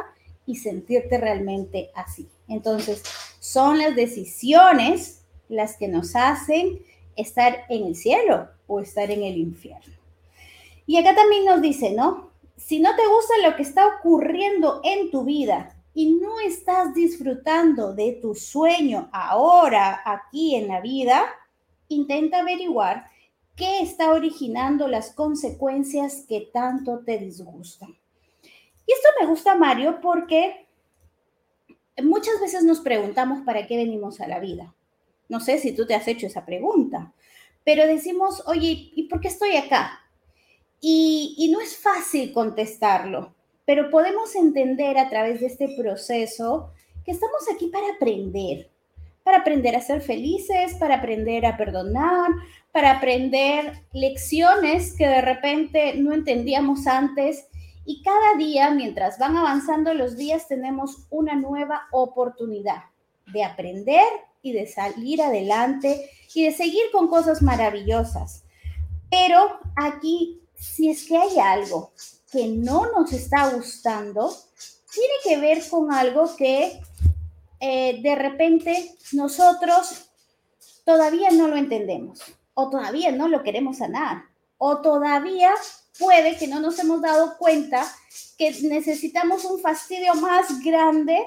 y 0.45 0.57
sentirte 0.57 1.17
realmente 1.17 1.89
así. 1.95 2.27
Entonces, 2.49 3.01
son 3.39 3.79
las 3.79 3.95
decisiones 3.95 5.23
las 5.47 5.77
que 5.77 5.87
nos 5.87 6.17
hacen 6.17 6.79
estar 7.15 7.63
en 7.69 7.85
el 7.85 7.95
cielo 7.95 8.49
o 8.67 8.81
estar 8.81 9.09
en 9.09 9.23
el 9.23 9.37
infierno. 9.37 9.94
Y 10.85 10.97
acá 10.97 11.15
también 11.15 11.45
nos 11.45 11.61
dice, 11.61 11.91
¿no? 11.91 12.31
Si 12.57 12.79
no 12.79 12.95
te 12.95 13.05
gusta 13.07 13.33
lo 13.47 13.55
que 13.55 13.63
está 13.63 13.87
ocurriendo 13.87 14.81
en 14.83 15.11
tu 15.11 15.23
vida, 15.23 15.75
y 15.95 16.11
no 16.15 16.41
estás 16.41 16.93
disfrutando 16.93 17.93
de 17.93 18.19
tu 18.21 18.35
sueño 18.35 19.09
ahora, 19.13 20.01
aquí 20.05 20.55
en 20.55 20.67
la 20.67 20.81
vida, 20.81 21.25
intenta 21.87 22.39
averiguar 22.39 23.05
qué 23.55 23.79
está 23.79 24.11
originando 24.11 24.89
las 24.89 25.13
consecuencias 25.13 26.25
que 26.27 26.49
tanto 26.53 26.99
te 27.05 27.17
disgustan. 27.17 27.95
Y 28.85 28.91
esto 28.91 29.07
me 29.21 29.25
gusta, 29.25 29.55
Mario, 29.55 30.01
porque 30.01 30.67
muchas 32.03 32.41
veces 32.41 32.65
nos 32.65 32.81
preguntamos 32.81 33.41
para 33.45 33.65
qué 33.65 33.77
venimos 33.77 34.19
a 34.19 34.27
la 34.27 34.39
vida. 34.39 34.75
No 35.29 35.39
sé 35.39 35.59
si 35.59 35.73
tú 35.73 35.87
te 35.87 35.95
has 35.95 36.09
hecho 36.09 36.27
esa 36.27 36.45
pregunta, 36.45 37.13
pero 37.63 37.87
decimos, 37.87 38.43
oye, 38.47 38.91
¿y 38.93 39.03
por 39.03 39.21
qué 39.21 39.29
estoy 39.29 39.55
acá? 39.55 40.01
Y, 40.81 41.49
no 41.51 41.61
es 41.61 41.77
fácil 41.77 42.33
contestarlo, 42.33 43.33
pero 43.65 43.89
podemos 43.89 44.35
entender 44.35 44.97
a 44.97 45.09
través 45.09 45.39
de 45.39 45.47
este 45.47 45.75
proceso 45.77 46.71
que 47.03 47.11
estamos 47.11 47.43
aquí 47.53 47.67
para 47.67 47.93
aprender, 47.95 48.69
para 49.23 49.37
aprender 49.37 49.75
a 49.75 49.81
ser 49.81 50.01
felices, 50.01 50.75
para 50.75 50.95
aprender 50.95 51.45
a 51.45 51.57
perdonar, 51.57 52.29
para 52.71 52.91
aprender 52.91 53.83
lecciones 53.93 54.95
que 54.97 55.07
de 55.07 55.21
repente 55.21 55.95
no 55.95 56.13
entendíamos 56.13 56.87
antes. 56.87 57.47
Y 57.85 58.03
cada 58.03 58.35
día, 58.37 58.71
mientras 58.71 59.17
van 59.17 59.37
avanzando 59.37 59.93
los 59.93 60.17
días, 60.17 60.47
tenemos 60.47 61.07
una 61.09 61.35
nueva 61.35 61.87
oportunidad 61.91 62.83
de 63.31 63.43
aprender 63.43 64.05
y 64.41 64.53
de 64.53 64.67
salir 64.67 65.21
adelante 65.21 66.09
y 66.33 66.43
de 66.43 66.51
seguir 66.51 66.83
con 66.91 67.07
cosas 67.07 67.41
maravillosas. 67.41 68.43
Pero 69.09 69.59
aquí, 69.75 70.41
si 70.57 70.89
es 70.89 71.05
que 71.05 71.17
hay 71.17 71.39
algo 71.39 71.91
que 72.31 72.47
no 72.47 72.91
nos 72.91 73.13
está 73.13 73.49
gustando, 73.49 74.35
tiene 74.93 75.13
que 75.23 75.37
ver 75.37 75.67
con 75.69 75.91
algo 75.91 76.35
que 76.35 76.81
eh, 77.59 78.01
de 78.01 78.15
repente 78.15 78.95
nosotros 79.13 80.09
todavía 80.83 81.31
no 81.31 81.47
lo 81.47 81.55
entendemos 81.55 82.21
o 82.53 82.69
todavía 82.69 83.11
no 83.11 83.27
lo 83.27 83.43
queremos 83.43 83.77
sanar 83.77 84.23
o 84.57 84.81
todavía 84.81 85.51
puede 85.97 86.37
que 86.37 86.47
no 86.47 86.59
nos 86.59 86.77
hemos 86.79 87.01
dado 87.01 87.37
cuenta 87.37 87.85
que 88.37 88.51
necesitamos 88.63 89.45
un 89.45 89.59
fastidio 89.59 90.15
más 90.15 90.61
grande 90.63 91.17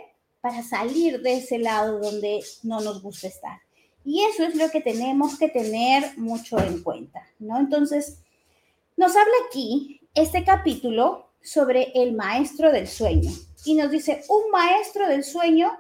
para 0.41 0.63
salir 0.63 1.21
de 1.23 1.39
ese 1.39 1.59
lado 1.59 1.99
donde 1.99 2.41
no 2.63 2.81
nos 2.81 3.03
gusta 3.03 3.29
estar. 3.29 3.61
Y 4.05 4.23
eso 4.25 4.45
es 4.45 4.55
lo 4.55 4.71
que 4.71 4.81
tenemos 4.81 5.39
que 5.39 5.49
tener 5.49 6.17
mucho 6.17 6.59
en 6.59 6.83
cuenta, 6.83 7.27
¿no? 7.39 7.59
Entonces, 7.59 8.19
nos 8.99 9.15
habla 9.15 9.33
aquí 9.47 10.01
este 10.13 10.45
capítulo 10.45 11.31
sobre 11.41 11.93
el 11.95 12.15
maestro 12.15 12.73
del 12.73 12.89
sueño 12.89 13.31
y 13.65 13.77
nos 13.77 13.93
dice, 13.93 14.25
un 14.29 14.51
maestro 14.51 15.07
del 15.07 15.23
sueño 15.23 15.71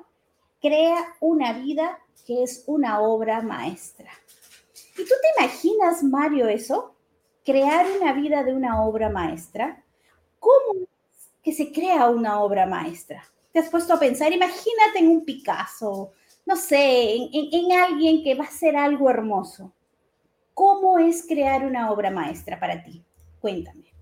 crea 0.60 1.16
una 1.18 1.52
vida 1.54 1.98
que 2.24 2.44
es 2.44 2.62
una 2.68 3.00
obra 3.00 3.42
maestra. 3.42 4.08
¿Y 4.96 5.02
tú 5.02 5.14
te 5.20 5.42
imaginas, 5.42 6.04
Mario, 6.04 6.46
eso? 6.46 6.94
Crear 7.44 7.86
una 8.00 8.12
vida 8.12 8.44
de 8.44 8.54
una 8.54 8.84
obra 8.84 9.10
maestra. 9.10 9.82
¿Cómo 10.38 10.82
es 10.82 11.30
que 11.42 11.52
se 11.52 11.72
crea 11.72 12.06
una 12.06 12.40
obra 12.40 12.66
maestra? 12.66 13.24
¿Te 13.52 13.58
has 13.58 13.68
puesto 13.68 13.94
a 13.94 13.98
pensar? 13.98 14.32
Imagínate 14.32 15.00
en 15.00 15.08
un 15.08 15.24
Picasso, 15.24 16.12
no 16.46 16.54
sé, 16.54 17.16
en, 17.32 17.72
alguien 17.72 18.22
que 18.22 18.36
va 18.36 18.44
a 18.44 18.48
hacer 18.48 18.76
algo 18.76 19.10
hermoso. 19.10 19.72
¿Cómo 20.54 21.00
es 21.00 21.26
crear 21.26 21.64
una 21.64 21.90
obra 21.90 22.12
maestra 22.12 22.60
para 22.60 22.80
ti? 22.80 23.04
Cuéntame. 23.40 23.92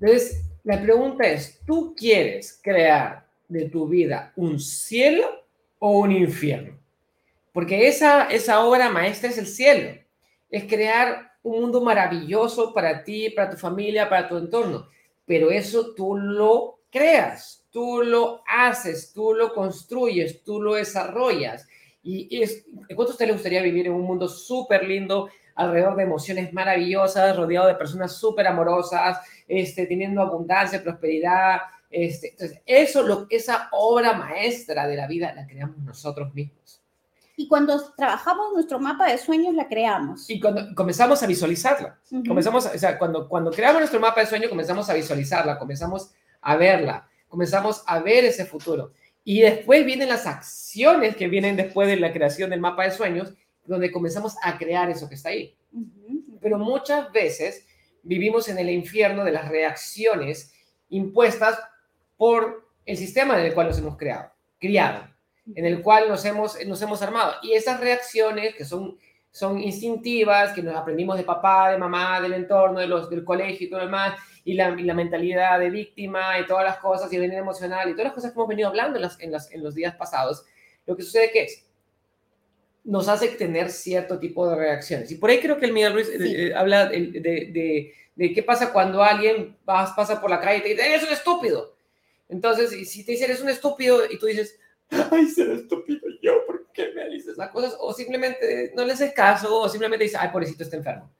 Entonces, 0.00 0.44
la 0.64 0.80
pregunta 0.80 1.26
es, 1.26 1.60
¿tú 1.66 1.94
quieres 1.96 2.58
crear 2.62 3.26
de 3.48 3.68
tu 3.68 3.88
vida 3.88 4.32
un 4.36 4.58
cielo 4.60 5.26
o 5.78 5.98
un 5.98 6.12
infierno? 6.12 6.78
Porque 7.52 7.88
esa, 7.88 8.24
esa 8.24 8.64
obra 8.64 8.88
maestra 8.90 9.30
es 9.30 9.38
el 9.38 9.46
cielo. 9.46 9.98
Es 10.50 10.64
crear 10.64 11.32
un 11.42 11.60
mundo 11.60 11.80
maravilloso 11.80 12.72
para 12.72 13.02
ti, 13.04 13.30
para 13.30 13.50
tu 13.50 13.56
familia, 13.56 14.08
para 14.08 14.28
tu 14.28 14.36
entorno. 14.36 14.88
Pero 15.26 15.50
eso 15.50 15.94
tú 15.94 16.16
lo 16.16 16.80
creas 16.90 17.58
tú 17.70 18.02
lo 18.02 18.42
haces, 18.46 19.12
tú 19.12 19.34
lo 19.34 19.52
construyes, 19.54 20.42
tú 20.42 20.60
lo 20.60 20.74
desarrollas. 20.74 21.68
Y, 22.02 22.42
es, 22.42 22.64
¿cuánto 22.94 23.12
a 23.12 23.14
usted 23.14 23.26
le 23.26 23.34
gustaría 23.34 23.62
vivir 23.62 23.86
en 23.86 23.92
un 23.92 24.02
mundo 24.02 24.28
súper 24.28 24.84
lindo, 24.84 25.28
alrededor 25.58 25.96
de 25.96 26.04
emociones 26.04 26.52
maravillosas, 26.52 27.36
rodeado 27.36 27.66
de 27.66 27.74
personas 27.74 28.12
súper 28.12 28.46
amorosas, 28.46 29.18
este, 29.46 29.86
teniendo 29.86 30.22
abundancia, 30.22 30.82
prosperidad? 30.82 31.60
Este, 31.90 32.30
entonces, 32.30 32.60
eso, 32.64 33.02
lo, 33.02 33.26
esa 33.28 33.68
obra 33.72 34.14
maestra 34.14 34.86
de 34.86 34.96
la 34.96 35.06
vida 35.06 35.32
la 35.34 35.46
creamos 35.46 35.78
nosotros 35.78 36.32
mismos. 36.34 36.82
Y 37.36 37.46
cuando 37.46 37.92
trabajamos 37.94 38.52
nuestro 38.52 38.80
mapa 38.80 39.10
de 39.10 39.18
sueños, 39.18 39.54
la 39.54 39.68
creamos. 39.68 40.28
Y 40.28 40.40
cuando 40.40 40.74
comenzamos 40.74 41.22
a 41.22 41.26
visualizarla, 41.26 41.98
comenzamos, 42.26 42.66
o 42.66 42.78
sea, 42.78 42.98
cuando, 42.98 43.28
cuando 43.28 43.50
creamos 43.50 43.80
nuestro 43.80 44.00
mapa 44.00 44.22
de 44.22 44.26
sueños, 44.26 44.48
comenzamos 44.48 44.88
a 44.90 44.94
visualizarla, 44.94 45.58
comenzamos 45.58 46.10
a 46.40 46.56
verla 46.56 47.08
comenzamos 47.28 47.82
a 47.86 48.00
ver 48.00 48.24
ese 48.24 48.44
futuro. 48.44 48.92
Y 49.22 49.42
después 49.42 49.84
vienen 49.84 50.08
las 50.08 50.26
acciones 50.26 51.16
que 51.16 51.28
vienen 51.28 51.56
después 51.56 51.88
de 51.88 51.96
la 51.96 52.12
creación 52.12 52.50
del 52.50 52.60
mapa 52.60 52.84
de 52.84 52.90
sueños, 52.90 53.34
donde 53.68 53.92
comenzamos 53.92 54.36
a 54.42 54.56
crear 54.56 54.90
eso 54.90 55.08
que 55.08 55.14
está 55.14 55.28
ahí. 55.28 55.54
Pero 56.40 56.58
muchas 56.58 57.12
veces 57.12 57.66
vivimos 58.02 58.48
en 58.48 58.58
el 58.58 58.70
infierno 58.70 59.24
de 59.24 59.32
las 59.32 59.48
reacciones 59.48 60.54
impuestas 60.88 61.58
por 62.16 62.68
el 62.86 62.96
sistema 62.96 63.38
en 63.38 63.46
el 63.46 63.54
cual 63.54 63.68
nos 63.68 63.78
hemos 63.78 63.96
creado, 63.98 64.32
criado, 64.58 65.06
en 65.54 65.66
el 65.66 65.82
cual 65.82 66.08
nos 66.08 66.24
hemos, 66.24 66.64
nos 66.66 66.80
hemos 66.80 67.02
armado. 67.02 67.34
Y 67.42 67.52
esas 67.52 67.78
reacciones 67.80 68.54
que 68.54 68.64
son, 68.64 68.98
son 69.30 69.60
instintivas, 69.60 70.54
que 70.54 70.62
nos 70.62 70.74
aprendimos 70.74 71.18
de 71.18 71.24
papá, 71.24 71.70
de 71.70 71.76
mamá, 71.76 72.20
del 72.22 72.32
entorno, 72.32 72.80
de 72.80 72.86
los, 72.86 73.10
del 73.10 73.24
colegio 73.24 73.66
y 73.66 73.70
todo 73.70 73.80
lo 73.80 73.86
demás, 73.86 74.18
y 74.44 74.54
la, 74.54 74.70
mentalidad 74.70 75.58
de 75.58 75.68
víctima 75.68 76.38
y 76.38 76.46
todas 76.46 76.64
las 76.64 76.78
cosas 76.78 77.12
y 77.12 77.16
el 77.16 77.22
veneno 77.22 77.42
emocional 77.42 77.90
y 77.90 77.92
todas 77.92 78.06
las 78.06 78.14
cosas 78.14 78.32
que 78.32 78.36
hemos 78.36 78.48
venido 78.48 78.68
hablando 78.68 78.96
en, 78.96 79.02
las, 79.02 79.20
en, 79.20 79.30
las, 79.30 79.52
en 79.52 79.62
los 79.62 79.74
días 79.74 79.94
pasados, 79.96 80.46
lo 80.86 80.96
que 80.96 81.02
sucede 81.02 81.30
que 81.30 81.42
es, 81.44 81.67
nos 82.88 83.08
hace 83.08 83.28
tener 83.28 83.70
cierto 83.70 84.18
tipo 84.18 84.48
de 84.48 84.56
reacciones. 84.56 85.10
Y 85.10 85.16
por 85.16 85.30
ahí 85.30 85.40
creo 85.40 85.58
que 85.58 85.66
el 85.66 85.72
Miguel 85.72 85.92
Ruiz 85.92 86.08
eh, 86.08 86.16
eh, 86.20 86.54
habla 86.54 86.86
de, 86.86 87.20
de, 87.20 87.92
de, 88.16 88.32
qué 88.32 88.42
pasa 88.42 88.72
cuando 88.72 89.02
alguien 89.02 89.56
pasa 89.64 90.20
por 90.20 90.30
la 90.30 90.40
calle 90.40 90.58
y 90.58 90.62
te 90.62 90.68
dice, 90.70 90.88
eres 90.88 91.06
un 91.06 91.12
estúpido. 91.12 91.74
Entonces, 92.28 92.90
si 92.90 93.04
te 93.04 93.12
dice, 93.12 93.26
eres 93.26 93.42
un 93.42 93.50
estúpido 93.50 94.00
y 94.10 94.18
tú 94.18 94.26
dices, 94.26 94.58
ay, 95.10 95.26
ser 95.26 95.50
estúpido 95.50 96.00
yo, 96.22 96.46
¿por 96.46 96.66
qué 96.72 96.90
me 96.94 97.08
dices 97.10 97.36
las 97.36 97.50
cosas? 97.50 97.76
O 97.78 97.92
simplemente 97.92 98.72
no 98.74 98.84
le 98.84 98.94
haces 98.94 99.12
caso, 99.12 99.60
o 99.60 99.68
simplemente 99.68 100.04
dices, 100.04 100.18
ay, 100.20 100.30
pobrecito, 100.30 100.64
está 100.64 100.76
enfermo 100.76 101.10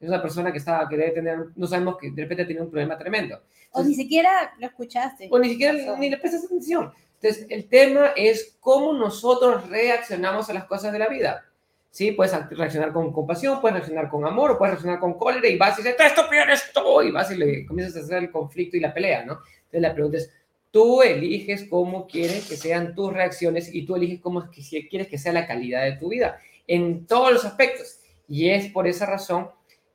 es 0.00 0.08
una 0.08 0.22
persona 0.22 0.50
que, 0.50 0.58
está, 0.58 0.86
que 0.88 0.96
debe 0.96 1.10
tener, 1.10 1.38
no 1.54 1.66
sabemos 1.66 1.98
que 1.98 2.10
de 2.10 2.22
repente 2.22 2.46
tiene 2.46 2.62
un 2.62 2.70
problema 2.70 2.96
tremendo. 2.96 3.38
o 3.72 3.82
ni 3.82 3.94
siquiera 3.94 4.54
lo 4.58 4.66
escuchaste. 4.66 5.28
O 5.30 5.38
ni 5.38 5.50
siquiera 5.50 5.96
ni 5.98 6.08
le 6.08 6.16
prestas 6.16 6.44
atención. 6.44 6.90
Entonces, 7.22 7.46
el 7.50 7.68
tema 7.68 8.12
es 8.16 8.56
cómo 8.60 8.94
nosotros 8.94 9.68
reaccionamos 9.68 10.48
a 10.48 10.54
las 10.54 10.64
cosas 10.64 10.92
de 10.92 10.98
la 10.98 11.08
vida. 11.08 11.44
¿Sí? 11.90 12.12
Puedes 12.12 12.32
reaccionar 12.50 12.92
con 12.92 13.12
compasión, 13.12 13.60
puedes 13.60 13.74
reaccionar 13.74 14.08
con 14.08 14.24
amor, 14.24 14.56
puedes 14.56 14.74
reaccionar 14.74 15.00
con 15.00 15.14
cólera 15.14 15.48
y 15.48 15.58
vas 15.58 15.78
y 15.78 15.82
dices, 15.82 15.96
esto 15.98 16.22
eres 16.32 16.72
tú, 16.72 17.02
y 17.02 17.10
vas 17.10 17.30
y 17.32 17.36
le 17.36 17.66
comienzas 17.66 17.96
a 17.96 18.04
hacer 18.04 18.18
el 18.18 18.30
conflicto 18.30 18.76
y 18.76 18.80
la 18.80 18.94
pelea, 18.94 19.24
¿no? 19.24 19.40
Entonces, 19.56 19.82
la 19.82 19.92
pregunta 19.92 20.18
es, 20.18 20.32
tú 20.70 21.02
eliges 21.02 21.66
cómo 21.68 22.06
quieres 22.06 22.48
que 22.48 22.56
sean 22.56 22.94
tus 22.94 23.12
reacciones 23.12 23.74
y 23.74 23.84
tú 23.84 23.96
eliges 23.96 24.20
cómo 24.20 24.48
quieres 24.88 25.08
que 25.08 25.18
sea 25.18 25.32
la 25.32 25.46
calidad 25.48 25.82
de 25.82 25.96
tu 25.96 26.10
vida 26.10 26.38
en 26.66 27.06
todos 27.06 27.32
los 27.32 27.44
aspectos. 27.44 27.98
Y 28.28 28.50
es 28.50 28.70
por 28.70 28.86
esa 28.86 29.06
razón 29.06 29.50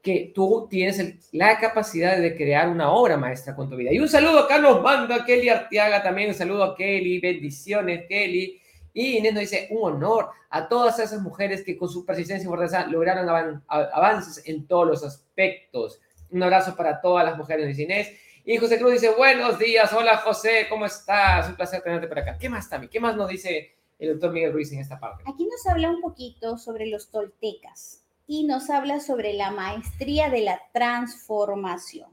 que 0.06 0.32
tú 0.36 0.68
tienes 0.70 1.32
la 1.32 1.60
capacidad 1.60 2.16
de 2.20 2.36
crear 2.36 2.70
una 2.70 2.92
obra 2.92 3.18
maestra 3.18 3.56
con 3.56 3.68
tu 3.68 3.76
vida. 3.76 3.92
Y 3.92 3.98
un 3.98 4.08
saludo 4.08 4.38
acá 4.38 4.60
nos 4.60 4.80
manda 4.84 5.26
Kelly 5.26 5.50
Arteaga 5.50 6.04
también, 6.04 6.30
un 6.30 6.36
saludo 6.36 6.64
a 6.64 6.76
Kelly, 6.76 7.20
bendiciones 7.20 8.06
Kelly. 8.08 8.62
Y 8.94 9.18
Inés 9.18 9.34
nos 9.34 9.42
dice, 9.42 9.68
un 9.72 9.96
honor 9.96 10.30
a 10.52 10.70
todas 10.70 11.00
esas 11.00 11.24
mujeres 11.24 11.64
que 11.64 11.76
con 11.76 11.90
su 11.90 12.06
persistencia 12.06 12.46
y 12.46 12.48
fortaleza 12.48 12.86
lograron 12.86 13.64
avances 13.68 14.44
en 14.46 14.68
todos 14.68 14.88
los 14.88 15.04
aspectos. 15.04 16.00
Un 16.30 16.44
abrazo 16.44 16.76
para 16.76 17.02
todas 17.02 17.26
las 17.26 17.36
mujeres, 17.36 17.66
dice 17.66 17.82
Inés. 17.82 18.12
Y 18.46 18.58
José 18.58 18.78
Cruz 18.78 18.92
dice, 18.92 19.10
buenos 19.10 19.58
días, 19.58 19.92
hola 19.92 20.18
José, 20.18 20.68
¿cómo 20.70 20.86
estás? 20.86 21.50
Un 21.50 21.56
placer 21.56 21.82
tenerte 21.82 22.08
por 22.08 22.20
acá. 22.20 22.38
¿Qué 22.38 22.48
más, 22.48 22.70
Tami? 22.70 22.90
¿Qué 22.90 23.00
más 23.00 23.16
nos 23.16 23.28
dice 23.28 23.76
el 23.98 24.12
doctor 24.12 24.32
Miguel 24.32 24.54
Ruiz 24.54 24.72
en 24.72 24.82
esta 24.82 25.00
parte? 25.00 25.24
Aquí 25.26 25.48
nos 25.48 25.66
habla 25.66 25.90
un 25.90 26.00
poquito 26.00 26.60
sobre 26.60 26.86
los 26.86 27.10
toltecas 27.10 28.05
y 28.28 28.46
nos 28.46 28.70
habla 28.70 29.00
sobre 29.00 29.34
la 29.34 29.52
maestría 29.52 30.30
de 30.30 30.42
la 30.42 30.62
transformación. 30.74 32.10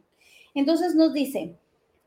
Entonces 0.54 0.94
nos 0.94 1.12
dice, 1.12 1.56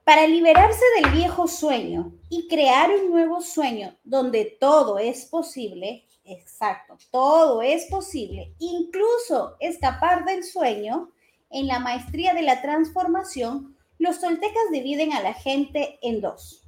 para 0.03 0.27
liberarse 0.27 0.83
del 1.01 1.11
viejo 1.11 1.47
sueño 1.47 2.13
y 2.29 2.47
crear 2.47 2.91
un 2.91 3.09
nuevo 3.09 3.41
sueño 3.41 3.95
donde 4.03 4.57
todo 4.59 4.99
es 4.99 5.25
posible, 5.25 6.05
exacto, 6.25 6.97
todo 7.11 7.61
es 7.61 7.85
posible, 7.85 8.53
incluso 8.59 9.55
escapar 9.59 10.25
del 10.25 10.43
sueño, 10.43 11.11
en 11.49 11.67
la 11.67 11.79
maestría 11.79 12.33
de 12.33 12.41
la 12.41 12.61
transformación, 12.61 13.75
los 13.97 14.19
toltecas 14.19 14.71
dividen 14.71 15.13
a 15.13 15.23
la 15.23 15.33
gente 15.33 15.97
en 16.01 16.21
dos. 16.21 16.61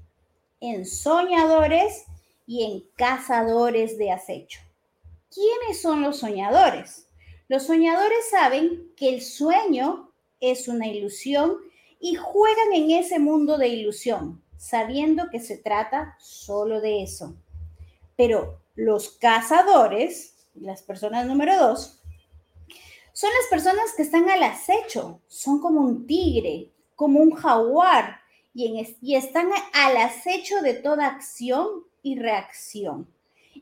en 0.60 0.86
soñadores 0.86 2.06
y 2.46 2.64
en 2.64 2.84
cazadores 2.96 3.98
de 3.98 4.12
acecho. 4.12 4.60
¿Quiénes 5.30 5.82
son 5.82 6.02
los 6.02 6.18
soñadores? 6.18 7.07
Los 7.50 7.64
soñadores 7.64 8.30
saben 8.30 8.92
que 8.98 9.10
el 9.10 9.22
sueño 9.22 10.12
es 10.40 10.68
una 10.68 10.88
ilusión 10.88 11.58
y 12.00 12.16
juegan 12.16 12.74
en 12.74 12.92
ese 12.92 13.20
mundo 13.20 13.58
de 13.58 13.70
ilusión, 13.70 14.42
sabiendo 14.58 15.30
que 15.30 15.40
se 15.40 15.58
trata 15.58 16.18
solo 16.20 16.82
de 16.82 17.04
eso. 17.04 17.36
Pero 18.18 18.60
los 18.76 19.12
cazadores, 19.12 20.34
las 20.56 20.82
personas 20.84 21.26
número 21.26 21.58
dos, 21.58 22.02
son 23.14 23.30
las 23.42 23.50
personas 23.50 23.94
que 23.96 24.04
están 24.04 24.30
al 24.30 24.44
acecho, 24.44 25.22
son 25.28 25.60
como 25.60 25.82
un 25.82 26.06
tigre, 26.06 26.70
como 26.96 27.20
un 27.20 27.32
jaguar, 27.32 28.20
y, 28.54 28.96
y 29.02 29.16
están 29.16 29.50
al 29.74 29.98
acecho 29.98 30.62
de 30.62 30.74
toda 30.74 31.08
acción 31.08 31.86
y 32.04 32.20
reacción. 32.20 33.08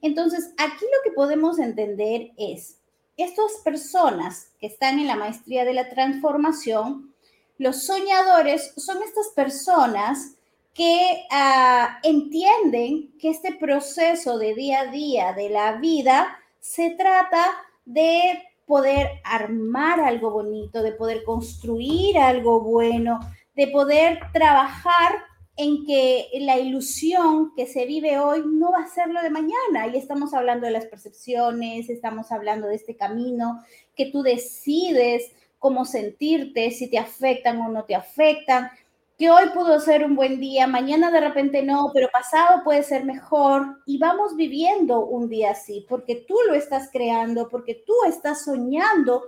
Entonces, 0.01 0.53
aquí 0.57 0.85
lo 0.85 1.03
que 1.03 1.15
podemos 1.15 1.59
entender 1.59 2.31
es, 2.37 2.79
estas 3.17 3.53
personas 3.63 4.51
que 4.59 4.67
están 4.67 4.99
en 4.99 5.07
la 5.07 5.15
maestría 5.15 5.65
de 5.65 5.73
la 5.73 5.89
transformación, 5.89 7.13
los 7.57 7.85
soñadores 7.85 8.73
son 8.75 9.01
estas 9.01 9.29
personas 9.29 10.35
que 10.73 11.25
ah, 11.31 11.99
entienden 12.03 13.17
que 13.17 13.29
este 13.29 13.53
proceso 13.53 14.37
de 14.37 14.53
día 14.53 14.81
a 14.81 14.91
día 14.91 15.33
de 15.33 15.49
la 15.49 15.73
vida 15.73 16.37
se 16.59 16.91
trata 16.91 17.45
de 17.85 18.43
poder 18.65 19.21
armar 19.23 20.01
algo 20.01 20.31
bonito, 20.31 20.81
de 20.81 20.91
poder 20.91 21.23
construir 21.23 22.17
algo 22.17 22.59
bueno, 22.59 23.19
de 23.55 23.67
poder 23.67 24.19
trabajar 24.33 25.23
en 25.57 25.85
que 25.85 26.29
la 26.41 26.59
ilusión 26.59 27.53
que 27.55 27.65
se 27.65 27.85
vive 27.85 28.19
hoy 28.19 28.43
no 28.45 28.71
va 28.71 28.79
a 28.79 28.87
ser 28.87 29.07
lo 29.07 29.21
de 29.21 29.29
mañana. 29.29 29.87
Y 29.87 29.97
estamos 29.97 30.33
hablando 30.33 30.65
de 30.65 30.73
las 30.73 30.85
percepciones, 30.85 31.89
estamos 31.89 32.31
hablando 32.31 32.67
de 32.67 32.75
este 32.75 32.97
camino 32.97 33.63
que 33.95 34.07
tú 34.07 34.21
decides 34.21 35.31
cómo 35.59 35.85
sentirte, 35.85 36.71
si 36.71 36.89
te 36.89 36.99
afectan 36.99 37.59
o 37.61 37.69
no 37.69 37.85
te 37.85 37.95
afectan, 37.95 38.69
que 39.17 39.31
hoy 39.31 39.45
pudo 39.53 39.79
ser 39.79 40.03
un 40.03 40.15
buen 40.15 40.39
día, 40.39 40.67
mañana 40.67 41.09
de 41.09 41.21
repente 41.21 41.63
no, 41.63 41.89
pero 41.93 42.09
pasado 42.11 42.63
puede 42.63 42.83
ser 42.83 43.05
mejor 43.05 43.77
y 43.85 43.97
vamos 43.97 44.35
viviendo 44.35 45.05
un 45.05 45.29
día 45.29 45.51
así, 45.51 45.85
porque 45.87 46.25
tú 46.27 46.35
lo 46.47 46.53
estás 46.53 46.89
creando, 46.91 47.47
porque 47.47 47.81
tú 47.85 47.93
estás 48.07 48.43
soñando 48.43 49.23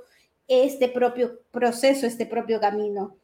este 0.47 0.89
propio 0.89 1.39
proceso, 1.51 2.05
este 2.05 2.25
propio 2.25 2.59
camino. 2.59 3.15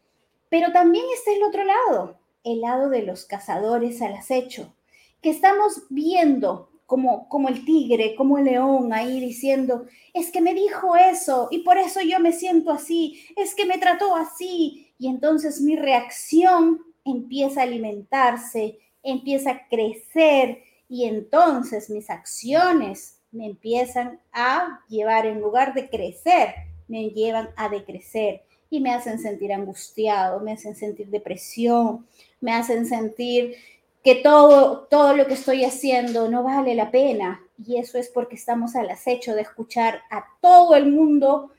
Pero 0.49 0.71
también 0.71 1.05
está 1.13 1.33
el 1.33 1.43
otro 1.43 1.63
lado, 1.65 2.17
el 2.43 2.61
lado 2.61 2.89
de 2.89 3.03
los 3.03 3.25
cazadores 3.25 4.01
al 4.01 4.13
acecho, 4.13 4.73
que 5.21 5.29
estamos 5.29 5.83
viendo 5.89 6.69
como, 6.85 7.27
como 7.29 7.49
el 7.49 7.65
tigre, 7.65 8.15
como 8.15 8.37
el 8.37 8.45
león 8.45 8.93
ahí 8.93 9.19
diciendo, 9.19 9.85
es 10.13 10.31
que 10.31 10.41
me 10.41 10.53
dijo 10.53 10.95
eso 10.95 11.47
y 11.49 11.59
por 11.59 11.77
eso 11.77 12.01
yo 12.01 12.19
me 12.19 12.33
siento 12.33 12.71
así, 12.71 13.25
es 13.35 13.55
que 13.55 13.65
me 13.65 13.77
trató 13.77 14.15
así 14.15 14.93
y 14.97 15.07
entonces 15.07 15.61
mi 15.61 15.75
reacción 15.75 16.81
empieza 17.05 17.61
a 17.61 17.63
alimentarse, 17.63 18.79
empieza 19.01 19.51
a 19.51 19.67
crecer 19.69 20.63
y 20.87 21.05
entonces 21.05 21.89
mis 21.89 22.09
acciones 22.09 23.19
me 23.31 23.47
empiezan 23.47 24.19
a 24.31 24.81
llevar, 24.87 25.25
en 25.25 25.41
lugar 25.41 25.73
de 25.73 25.89
crecer, 25.89 26.53
me 26.87 27.09
llevan 27.09 27.49
a 27.55 27.69
decrecer 27.69 28.43
y 28.73 28.79
me 28.79 28.91
hacen 28.91 29.19
sentir 29.19 29.53
angustiado, 29.53 30.39
me 30.39 30.53
hacen 30.53 30.75
sentir 30.75 31.07
depresión, 31.09 32.07
me 32.41 32.53
hacen 32.53 32.87
sentir 32.87 33.53
que 34.03 34.15
todo, 34.15 34.87
todo 34.89 35.15
lo 35.15 35.27
que 35.27 35.35
estoy 35.35 35.63
haciendo 35.63 36.27
no 36.27 36.41
vale 36.41 36.73
la 36.73 36.89
pena. 36.89 37.39
Y 37.63 37.77
eso 37.77 37.99
es 37.99 38.09
porque 38.09 38.33
estamos 38.33 38.75
al 38.75 38.89
acecho 38.89 39.35
de 39.35 39.43
escuchar 39.43 40.01
a 40.09 40.25
todo 40.41 40.75
el 40.75 40.87
mundo 40.91 41.51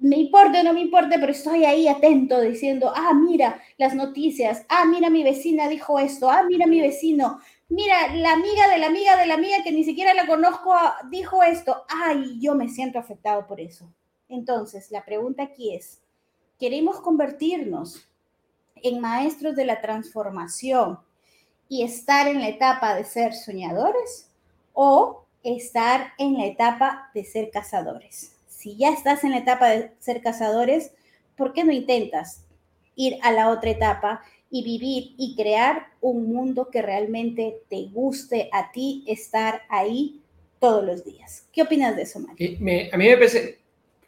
me 0.00 0.16
importa 0.16 0.60
o 0.60 0.64
no 0.64 0.72
me 0.72 0.80
importa, 0.80 1.14
pero 1.20 1.30
estoy 1.30 1.64
ahí 1.64 1.86
atento 1.86 2.40
diciendo, 2.40 2.92
ah, 2.92 3.14
mira 3.14 3.62
las 3.78 3.94
noticias, 3.94 4.66
ah, 4.68 4.84
mira 4.84 5.10
mi 5.10 5.22
vecina 5.22 5.68
dijo 5.68 5.96
esto, 6.00 6.28
ah, 6.28 6.42
mira 6.42 6.66
mi 6.66 6.80
vecino, 6.80 7.38
mira 7.68 8.12
la 8.16 8.32
amiga 8.32 8.66
de 8.68 8.78
la 8.78 8.88
amiga 8.88 9.16
de 9.16 9.26
la 9.26 9.34
amiga 9.34 9.62
que 9.62 9.70
ni 9.70 9.84
siquiera 9.84 10.12
la 10.12 10.26
conozco 10.26 10.72
ah, 10.72 10.96
dijo 11.08 11.44
esto, 11.44 11.84
ay, 11.88 12.36
yo 12.40 12.56
me 12.56 12.68
siento 12.68 12.98
afectado 12.98 13.46
por 13.46 13.60
eso. 13.60 13.92
Entonces, 14.28 14.90
la 14.90 15.04
pregunta 15.04 15.44
aquí 15.44 15.72
es, 15.72 16.01
¿queremos 16.62 17.00
convertirnos 17.00 18.08
en 18.76 19.00
maestros 19.00 19.56
de 19.56 19.64
la 19.64 19.80
transformación 19.80 21.00
y 21.68 21.82
estar 21.82 22.28
en 22.28 22.40
la 22.40 22.50
etapa 22.50 22.94
de 22.94 23.02
ser 23.02 23.34
soñadores 23.34 24.30
o 24.72 25.24
estar 25.42 26.12
en 26.18 26.34
la 26.34 26.46
etapa 26.46 27.10
de 27.14 27.24
ser 27.24 27.50
cazadores? 27.50 28.36
si 28.46 28.76
ya 28.76 28.90
estás 28.90 29.24
en 29.24 29.32
la 29.32 29.38
etapa 29.38 29.70
de 29.70 29.90
ser 29.98 30.22
cazadores, 30.22 30.92
¿por 31.36 31.52
qué 31.52 31.64
no 31.64 31.72
intentas 31.72 32.44
ir 32.94 33.16
a 33.22 33.32
la 33.32 33.50
otra 33.50 33.70
etapa 33.70 34.22
y 34.48 34.62
vivir 34.62 35.16
y 35.18 35.34
crear 35.34 35.88
un 36.00 36.32
mundo 36.32 36.68
que 36.70 36.80
realmente 36.80 37.56
te 37.68 37.86
guste 37.86 38.48
a 38.52 38.70
ti 38.70 39.02
estar 39.08 39.62
ahí 39.68 40.20
todos 40.60 40.84
los 40.84 41.04
días? 41.04 41.48
¿Qué 41.52 41.62
opinas 41.62 41.96
de 41.96 42.02
eso, 42.02 42.20
Mario? 42.20 42.56
a 42.56 42.96
mí 42.96 43.08
me 43.08 43.14
parece, 43.14 43.61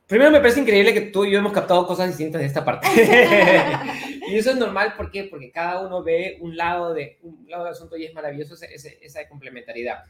primero 0.07 0.31
me 0.31 0.41
parece 0.41 0.61
increíble 0.61 0.93
que 0.93 1.01
tú 1.03 1.25
y 1.25 1.33
yo 1.33 1.39
hemos 1.39 1.53
captado 1.53 1.87
cosas 1.87 2.09
distintas 2.09 2.41
de 2.41 2.47
esta 2.47 2.65
parte. 2.65 2.89
y 4.29 4.37
eso 4.37 4.51
es 4.51 4.57
normal, 4.57 4.95
¿por 4.97 5.11
qué? 5.11 5.25
Porque 5.25 5.51
cada 5.51 5.81
uno 5.87 6.03
ve 6.03 6.39
un 6.41 6.57
lado, 6.57 6.95
de, 6.95 7.19
un 7.23 7.47
lado 7.49 7.65
del 7.65 7.73
asunto 7.73 7.97
y 7.97 8.05
es 8.05 8.15
maravilloso 8.15 8.55
esa, 8.55 8.67
esa 9.01 9.29
complementariedad. 9.29 10.05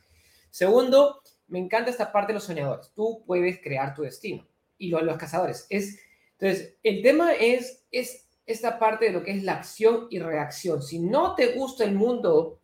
Segundo, 0.50 1.20
me 1.48 1.58
encanta 1.58 1.90
esta 1.90 2.12
parte 2.12 2.32
de 2.32 2.34
los 2.34 2.44
soñadores. 2.44 2.92
Tú 2.94 3.24
puedes 3.26 3.60
crear 3.60 3.94
tu 3.94 4.02
destino. 4.02 4.46
Y 4.78 4.88
lo 4.88 4.98
de 4.98 5.04
los 5.04 5.16
cazadores. 5.16 5.66
Es, 5.70 5.98
entonces, 6.38 6.76
el 6.82 7.02
tema 7.02 7.32
es, 7.34 7.84
es 7.90 8.28
esta 8.46 8.78
parte 8.78 9.06
de 9.06 9.12
lo 9.12 9.22
que 9.22 9.32
es 9.32 9.42
la 9.42 9.54
acción 9.54 10.08
y 10.10 10.18
reacción. 10.18 10.82
Si 10.82 10.98
no 10.98 11.34
te 11.34 11.54
gusta 11.54 11.84
el 11.84 11.94
mundo, 11.94 12.60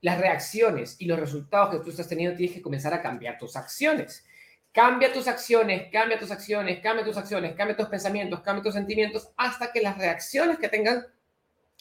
las 0.00 0.20
reacciones 0.20 0.96
y 0.98 1.06
los 1.06 1.18
resultados 1.18 1.70
que 1.70 1.82
tú 1.82 1.90
estás 1.90 2.08
teniendo, 2.08 2.36
tienes 2.36 2.54
que 2.54 2.62
comenzar 2.62 2.92
a 2.92 3.02
cambiar 3.02 3.38
tus 3.38 3.56
acciones. 3.56 4.24
Cambia 4.72 5.12
tus 5.12 5.28
acciones, 5.28 5.90
cambia 5.92 6.18
tus 6.18 6.30
acciones, 6.30 6.80
cambia 6.80 7.04
tus 7.04 7.16
acciones, 7.18 7.54
cambia 7.54 7.76
tus 7.76 7.88
pensamientos, 7.88 8.40
cambia 8.40 8.62
tus 8.62 8.74
sentimientos, 8.74 9.28
hasta 9.36 9.70
que 9.70 9.82
las 9.82 9.98
reacciones 9.98 10.58
que 10.58 10.68
tengan 10.68 11.06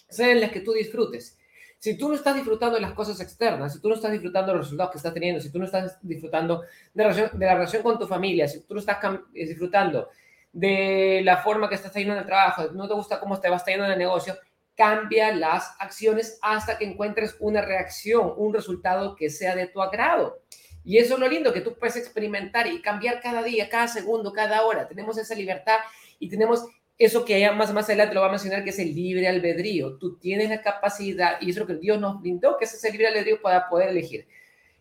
sean 0.10 0.41
las 0.41 0.51
que 0.51 0.60
tú 0.60 0.73
disfrutes. 0.73 1.38
Si 1.80 1.97
tú 1.97 2.10
no 2.10 2.15
estás 2.15 2.36
disfrutando 2.36 2.75
de 2.75 2.82
las 2.82 2.91
cosas 2.91 3.19
externas, 3.21 3.73
si 3.73 3.82
tú 3.82 3.89
no 3.89 3.95
estás 3.95 4.12
disfrutando 4.12 4.51
de 4.51 4.58
los 4.58 4.67
resultados 4.67 4.91
que 4.91 4.97
estás 4.97 5.13
teniendo, 5.13 5.41
si 5.41 5.51
tú 5.51 5.58
no 5.58 5.65
estás 5.65 5.97
disfrutando 6.01 6.63
de 6.93 7.04
la 7.39 7.56
relación, 7.56 7.82
con 7.82 7.97
tu 7.97 8.06
familia, 8.06 8.47
si 8.47 8.60
tú 8.60 8.75
no 8.75 8.82
estás 8.82 8.99
eh, 9.34 9.47
disfrutando 9.47 10.10
de 10.51 11.21
la 11.23 11.38
forma 11.38 11.69
que 11.69 11.75
estás 11.75 11.91
teniendo 11.91 12.13
en 12.13 12.19
el 12.19 12.25
trabajo, 12.27 12.71
no 12.73 12.88
te 12.88 12.93
gusta 12.93 13.19
cómo 13.19 13.39
te 13.39 13.49
vas 13.49 13.63
teniendo 13.65 13.86
en 13.86 13.93
el 13.93 13.97
negocio, 13.97 14.38
cambia 14.75 15.34
las 15.34 15.75
acciones 15.80 16.38
hasta 16.41 16.77
que 16.77 16.86
encuentres 16.86 17.36
una 17.39 17.62
reacción, 17.62 18.34
un 18.38 18.54
resultado 18.54 19.15
que 19.15 19.30
sea 19.30 19.56
de 19.56 19.67
tu 19.67 19.82
agrado. 19.82 20.41
Y 20.83 20.97
eso 20.97 21.13
es 21.13 21.19
lo 21.19 21.27
lindo, 21.27 21.53
que 21.53 21.61
tú 21.61 21.77
puedes 21.77 21.95
experimentar 21.95 22.67
y 22.67 22.81
cambiar 22.81 23.21
cada 23.21 23.43
día, 23.43 23.69
cada 23.69 23.87
segundo, 23.87 24.33
cada 24.33 24.65
hora. 24.65 24.87
Tenemos 24.87 25.17
esa 25.17 25.35
libertad 25.35 25.77
y 26.19 26.29
tenemos 26.29 26.65
eso 26.97 27.25
que 27.25 27.49
más, 27.51 27.73
más 27.73 27.85
adelante 27.85 28.13
lo 28.15 28.21
va 28.21 28.27
a 28.27 28.31
mencionar, 28.31 28.63
que 28.63 28.69
es 28.71 28.79
el 28.79 28.93
libre 28.93 29.27
albedrío. 29.27 29.97
Tú 29.97 30.17
tienes 30.17 30.49
la 30.49 30.61
capacidad, 30.61 31.37
y 31.41 31.49
eso 31.49 31.61
es 31.61 31.67
lo 31.67 31.67
que 31.67 31.81
Dios 31.81 31.99
nos 31.99 32.21
brindó, 32.21 32.57
que 32.57 32.65
es 32.65 32.73
ese 32.73 32.91
libre 32.91 33.07
albedrío 33.07 33.41
para 33.41 33.67
poder 33.69 33.89
elegir. 33.89 34.27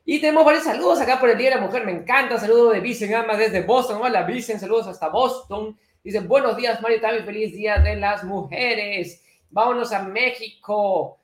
Y 0.04 0.20
tenemos 0.20 0.44
varios 0.44 0.64
saludos 0.64 1.00
acá 1.00 1.20
por 1.20 1.30
el 1.30 1.38
Día 1.38 1.50
de 1.50 1.56
la 1.56 1.62
Mujer, 1.62 1.84
me 1.84 1.92
encanta. 1.92 2.38
Saludo 2.38 2.70
de 2.70 2.80
Vicen, 2.80 3.14
además 3.14 3.38
desde 3.38 3.62
Boston. 3.62 4.00
Hola 4.02 4.22
Vicen, 4.24 4.58
saludos 4.58 4.86
hasta 4.86 5.08
Boston. 5.08 5.78
Dicen, 6.02 6.26
buenos 6.26 6.56
días 6.56 6.80
Mario, 6.80 7.00
también 7.00 7.24
feliz 7.24 7.52
Día 7.52 7.78
de 7.78 7.96
las 7.96 8.24
Mujeres. 8.24 9.22
Vámonos 9.50 9.92
a 9.92 10.02
México. 10.02 11.20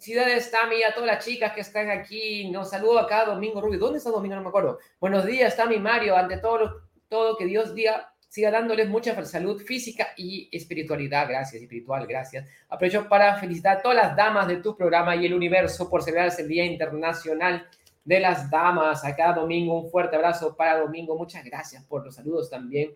Felicidades 0.00 0.50
Tami, 0.50 0.82
a 0.82 0.94
todas 0.94 1.08
las 1.08 1.26
chicas 1.26 1.52
que 1.52 1.60
están 1.60 1.90
aquí. 1.90 2.50
Nos 2.50 2.70
saludo 2.70 2.98
acá 2.98 3.26
Domingo 3.26 3.60
Rubio. 3.60 3.78
¿Dónde 3.78 3.98
está 3.98 4.08
Domingo? 4.08 4.34
No 4.34 4.40
me 4.40 4.48
acuerdo. 4.48 4.78
Buenos 4.98 5.26
días 5.26 5.54
Tami 5.54 5.78
Mario, 5.78 6.16
ante 6.16 6.38
todo, 6.38 6.84
todo 7.10 7.36
que 7.36 7.44
Dios 7.44 7.74
diga 7.74 8.10
siga 8.26 8.50
dándoles 8.50 8.88
mucha 8.88 9.22
salud 9.26 9.60
física 9.60 10.14
y 10.16 10.48
espiritualidad. 10.52 11.28
Gracias, 11.28 11.60
espiritual, 11.60 12.06
gracias. 12.06 12.48
Aprovecho 12.70 13.10
para 13.10 13.36
felicitar 13.36 13.76
a 13.76 13.82
todas 13.82 13.98
las 13.98 14.16
damas 14.16 14.48
de 14.48 14.56
tu 14.56 14.74
programa 14.74 15.16
y 15.16 15.26
el 15.26 15.34
universo 15.34 15.90
por 15.90 16.02
celebrar 16.02 16.32
el 16.38 16.48
Día 16.48 16.64
Internacional 16.64 17.68
de 18.02 18.20
las 18.20 18.48
Damas. 18.48 19.04
A 19.04 19.14
cada 19.14 19.34
domingo, 19.34 19.82
un 19.82 19.90
fuerte 19.90 20.16
abrazo 20.16 20.56
para 20.56 20.78
Domingo. 20.78 21.14
Muchas 21.14 21.44
gracias 21.44 21.84
por 21.84 22.06
los 22.06 22.14
saludos 22.14 22.48
también. 22.48 22.94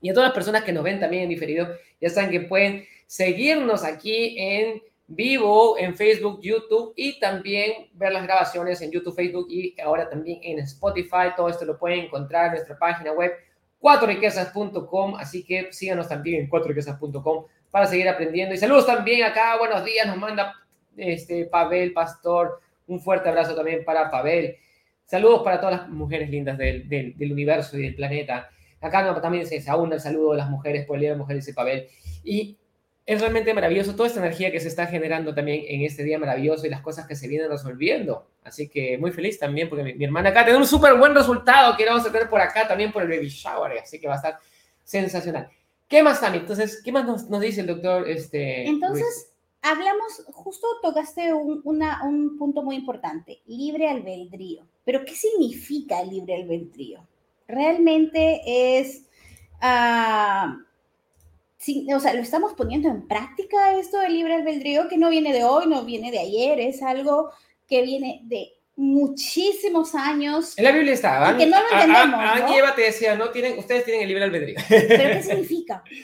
Y 0.00 0.10
a 0.10 0.14
todas 0.14 0.28
las 0.28 0.34
personas 0.34 0.62
que 0.62 0.72
nos 0.72 0.84
ven 0.84 1.00
también 1.00 1.24
en 1.24 1.28
diferido, 1.28 1.66
ya 2.00 2.08
saben 2.08 2.30
que 2.30 2.42
pueden 2.42 2.84
seguirnos 3.08 3.82
aquí 3.82 4.36
en 4.38 4.80
vivo 5.10 5.76
en 5.76 5.96
Facebook, 5.96 6.40
YouTube 6.40 6.92
y 6.96 7.18
también 7.18 7.88
ver 7.94 8.12
las 8.12 8.22
grabaciones 8.22 8.80
en 8.80 8.92
YouTube, 8.92 9.14
Facebook 9.14 9.48
y 9.50 9.74
ahora 9.80 10.08
también 10.08 10.38
en 10.42 10.60
Spotify. 10.60 11.34
Todo 11.36 11.48
esto 11.48 11.64
lo 11.64 11.76
pueden 11.76 12.04
encontrar 12.04 12.46
en 12.46 12.52
nuestra 12.52 12.78
página 12.78 13.12
web 13.12 13.32
cuatroriquezas.com, 13.80 15.16
así 15.16 15.44
que 15.44 15.72
síganos 15.72 16.08
también 16.08 16.42
en 16.42 16.48
cuatroriquezas.com 16.48 17.44
para 17.72 17.86
seguir 17.86 18.08
aprendiendo. 18.08 18.54
Y 18.54 18.58
saludos 18.58 18.86
también 18.86 19.24
acá, 19.24 19.58
buenos 19.58 19.84
días, 19.84 20.06
nos 20.06 20.16
manda 20.16 20.54
este, 20.96 21.46
Pavel, 21.46 21.92
Pastor, 21.92 22.60
un 22.86 23.00
fuerte 23.00 23.28
abrazo 23.28 23.56
también 23.56 23.84
para 23.84 24.10
Pavel. 24.10 24.56
Saludos 25.06 25.42
para 25.42 25.60
todas 25.60 25.80
las 25.80 25.88
mujeres 25.88 26.30
lindas 26.30 26.56
del, 26.56 27.16
universo 27.18 27.76
y 27.76 27.82
del 27.82 27.96
planeta. 27.96 28.48
Acá 28.80 29.20
también 29.20 29.44
se, 29.44 29.60
se 29.60 29.70
aúna 29.70 29.96
el 29.96 30.00
saludo 30.00 30.32
de 30.32 30.38
las 30.38 30.48
mujeres 30.48 30.86
por 30.86 30.96
el 30.96 31.00
Día 31.00 31.10
de 31.10 31.16
Mujeres 31.16 31.48
y 31.48 31.52
Pavel. 31.52 31.88
Y 32.22 32.59
es 33.10 33.20
realmente 33.20 33.52
maravilloso 33.52 33.96
toda 33.96 34.06
esta 34.06 34.20
energía 34.20 34.52
que 34.52 34.60
se 34.60 34.68
está 34.68 34.86
generando 34.86 35.34
también 35.34 35.64
en 35.66 35.82
este 35.82 36.04
día 36.04 36.16
maravilloso 36.16 36.64
y 36.64 36.70
las 36.70 36.80
cosas 36.80 37.08
que 37.08 37.16
se 37.16 37.26
vienen 37.26 37.50
resolviendo. 37.50 38.28
Así 38.44 38.68
que 38.68 38.98
muy 38.98 39.10
feliz 39.10 39.36
también 39.36 39.68
porque 39.68 39.82
mi, 39.82 40.04
hermana 40.04 40.28
acá 40.28 40.44
tiene 40.44 40.60
un 40.60 40.66
súper 40.66 40.94
buen 40.94 41.12
resultado 41.12 41.76
que 41.76 41.84
vamos 41.84 42.06
a 42.06 42.12
tener 42.12 42.30
por 42.30 42.40
acá 42.40 42.68
también 42.68 42.92
por 42.92 43.02
el 43.02 43.08
baby 43.08 43.28
shower. 43.28 43.76
Así 43.80 43.98
que 43.98 44.06
va 44.06 44.12
a 44.12 44.16
estar 44.18 44.38
sensacional. 44.84 45.50
¿Qué 45.88 46.04
más, 46.04 46.20
Tami? 46.20 46.38
Entonces, 46.38 46.80
¿qué 46.84 46.92
más 46.92 47.04
nos, 47.04 47.28
nos 47.28 47.40
dice 47.40 47.62
el 47.62 47.66
doctor? 47.66 48.08
Este, 48.08 48.68
Entonces, 48.68 49.32
hablamos, 49.60 50.24
justo 50.28 50.68
tocaste 50.80 51.32
un, 51.32 51.62
una, 51.64 52.04
un 52.04 52.38
punto 52.38 52.62
muy 52.62 52.76
importante, 52.76 53.40
libre 53.46 53.88
albedrío. 53.88 54.62
Pero, 54.84 55.04
¿qué 55.04 55.16
significa 55.16 56.00
libre 56.04 56.36
albedrío? 56.36 57.04
Realmente 57.48 58.40
es... 58.46 59.02
Uh, 59.60 60.69
o 61.94 62.00
sea, 62.00 62.14
lo 62.14 62.22
estamos 62.22 62.54
poniendo 62.54 62.88
en 62.88 63.06
práctica 63.06 63.78
esto 63.78 63.98
del 63.98 64.14
libre 64.14 64.34
albedrío, 64.34 64.88
que 64.88 64.98
no 64.98 65.10
viene 65.10 65.32
de 65.32 65.44
hoy, 65.44 65.66
no 65.66 65.84
viene 65.84 66.10
de 66.10 66.18
ayer, 66.18 66.58
es 66.60 66.82
algo 66.82 67.30
que 67.68 67.82
viene 67.82 68.20
de 68.24 68.52
muchísimos 68.76 69.94
años. 69.94 70.56
En 70.56 70.64
la 70.64 70.72
Biblia 70.72 70.94
está, 70.94 71.36
que 71.36 71.46
no 71.46 71.58
lo 71.60 71.70
entendemos. 71.70 72.20
A, 72.20 72.56
Eva 72.56 72.74
te 72.74 72.82
decía, 72.82 73.14
no 73.14 73.30
tienen, 73.30 73.58
ustedes 73.58 73.84
tienen 73.84 74.02
el 74.02 74.08
libre 74.08 74.24
albedrío. 74.24 74.58
¿Pero 74.68 75.14
qué 75.14 75.22
significa? 75.22 75.84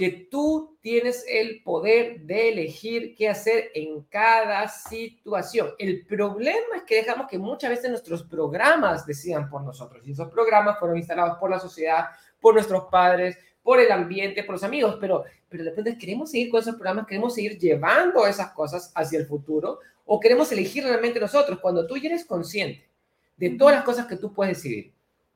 que 0.00 0.28
tú 0.30 0.78
tienes 0.80 1.26
el 1.28 1.62
poder 1.62 2.22
de 2.22 2.48
elegir 2.48 3.14
qué 3.14 3.28
hacer 3.28 3.70
en 3.74 4.02
cada 4.04 4.66
situación. 4.66 5.72
El 5.78 6.06
problema 6.06 6.76
es 6.76 6.84
que 6.84 6.94
dejamos 6.94 7.26
que 7.28 7.38
muchas 7.38 7.68
veces 7.68 7.90
nuestros 7.90 8.22
programas 8.22 9.04
decidan 9.04 9.50
por 9.50 9.62
nosotros. 9.62 10.02
Y 10.06 10.12
esos 10.12 10.30
programas 10.30 10.78
fueron 10.78 10.96
instalados 10.96 11.36
por 11.36 11.50
la 11.50 11.60
sociedad, 11.60 12.06
por 12.40 12.54
nuestros 12.54 12.84
padres, 12.90 13.36
por 13.62 13.80
el 13.80 13.90
ambiente, 13.92 14.42
por 14.44 14.54
los 14.54 14.64
amigos, 14.64 14.96
pero, 15.00 15.24
pero 15.48 15.64
de 15.64 15.70
repente 15.70 15.98
queremos 15.98 16.30
seguir 16.30 16.50
con 16.50 16.60
esos 16.60 16.74
programas, 16.74 17.06
queremos 17.06 17.34
seguir 17.34 17.58
llevando 17.58 18.26
esas 18.26 18.52
cosas 18.52 18.90
hacia 18.94 19.18
el 19.18 19.26
futuro 19.26 19.80
o 20.06 20.18
queremos 20.18 20.50
elegir 20.52 20.84
realmente 20.84 21.20
nosotros. 21.20 21.60
Cuando 21.60 21.86
tú 21.86 21.96
ya 21.96 22.08
eres 22.08 22.24
consciente 22.24 22.88
de 23.36 23.50
todas 23.50 23.74
las 23.74 23.84
cosas 23.84 24.06
que 24.06 24.16
tú 24.16 24.32
puedes 24.32 24.56
decidir, 24.56 24.92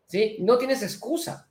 ¿sí? 0.06 0.36
No 0.40 0.58
tienes 0.58 0.82
excusa, 0.82 1.48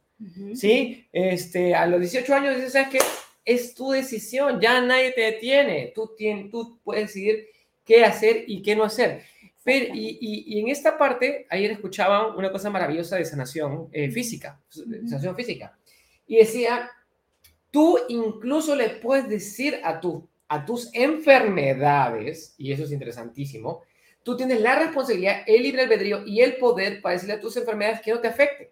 ¿sí? 0.55 1.07
Este, 1.12 1.75
a 1.75 1.86
los 1.86 1.99
18 1.99 2.33
años 2.33 2.55
dices, 2.55 2.73
¿sabes 2.73 2.89
qué? 2.89 2.99
Es 3.45 3.73
tu 3.73 3.91
decisión, 3.91 4.59
ya 4.59 4.81
nadie 4.81 5.12
te 5.12 5.21
detiene, 5.21 5.91
tú, 5.93 6.12
tienes, 6.17 6.49
tú 6.49 6.79
puedes 6.83 7.07
decidir 7.07 7.47
qué 7.86 8.03
hacer 8.03 8.45
y 8.47 8.62
qué 8.62 8.75
no 8.75 8.83
hacer. 8.83 9.23
Pero, 9.63 9.93
y, 9.93 10.17
y, 10.45 10.59
en 10.59 10.67
esta 10.67 10.97
parte, 10.97 11.47
ayer 11.49 11.71
escuchaba 11.71 12.36
una 12.36 12.51
cosa 12.51 12.69
maravillosa 12.69 13.15
de 13.15 13.23
sanación 13.23 13.88
eh, 13.93 14.12
física, 14.12 14.59
sanación 14.69 15.36
física 15.36 15.77
y 16.27 16.38
decía, 16.38 16.89
tú 17.71 17.97
incluso 18.09 18.75
le 18.75 18.89
puedes 18.89 19.27
decir 19.27 19.79
a, 19.83 19.99
tu, 19.99 20.27
a 20.47 20.65
tus 20.65 20.93
enfermedades, 20.93 22.55
y 22.57 22.71
eso 22.71 22.83
es 22.83 22.91
interesantísimo, 22.91 23.81
tú 24.23 24.38
tienes 24.38 24.62
la 24.62 24.79
responsabilidad, 24.79 25.43
el 25.45 25.63
libre 25.63 25.83
albedrío 25.83 26.25
y 26.25 26.41
el 26.41 26.57
poder 26.57 27.01
para 27.01 27.13
decirle 27.13 27.36
a 27.36 27.39
tus 27.39 27.57
enfermedades 27.57 28.01
que 28.01 28.12
no 28.12 28.19
te 28.19 28.27
afecten. 28.27 28.69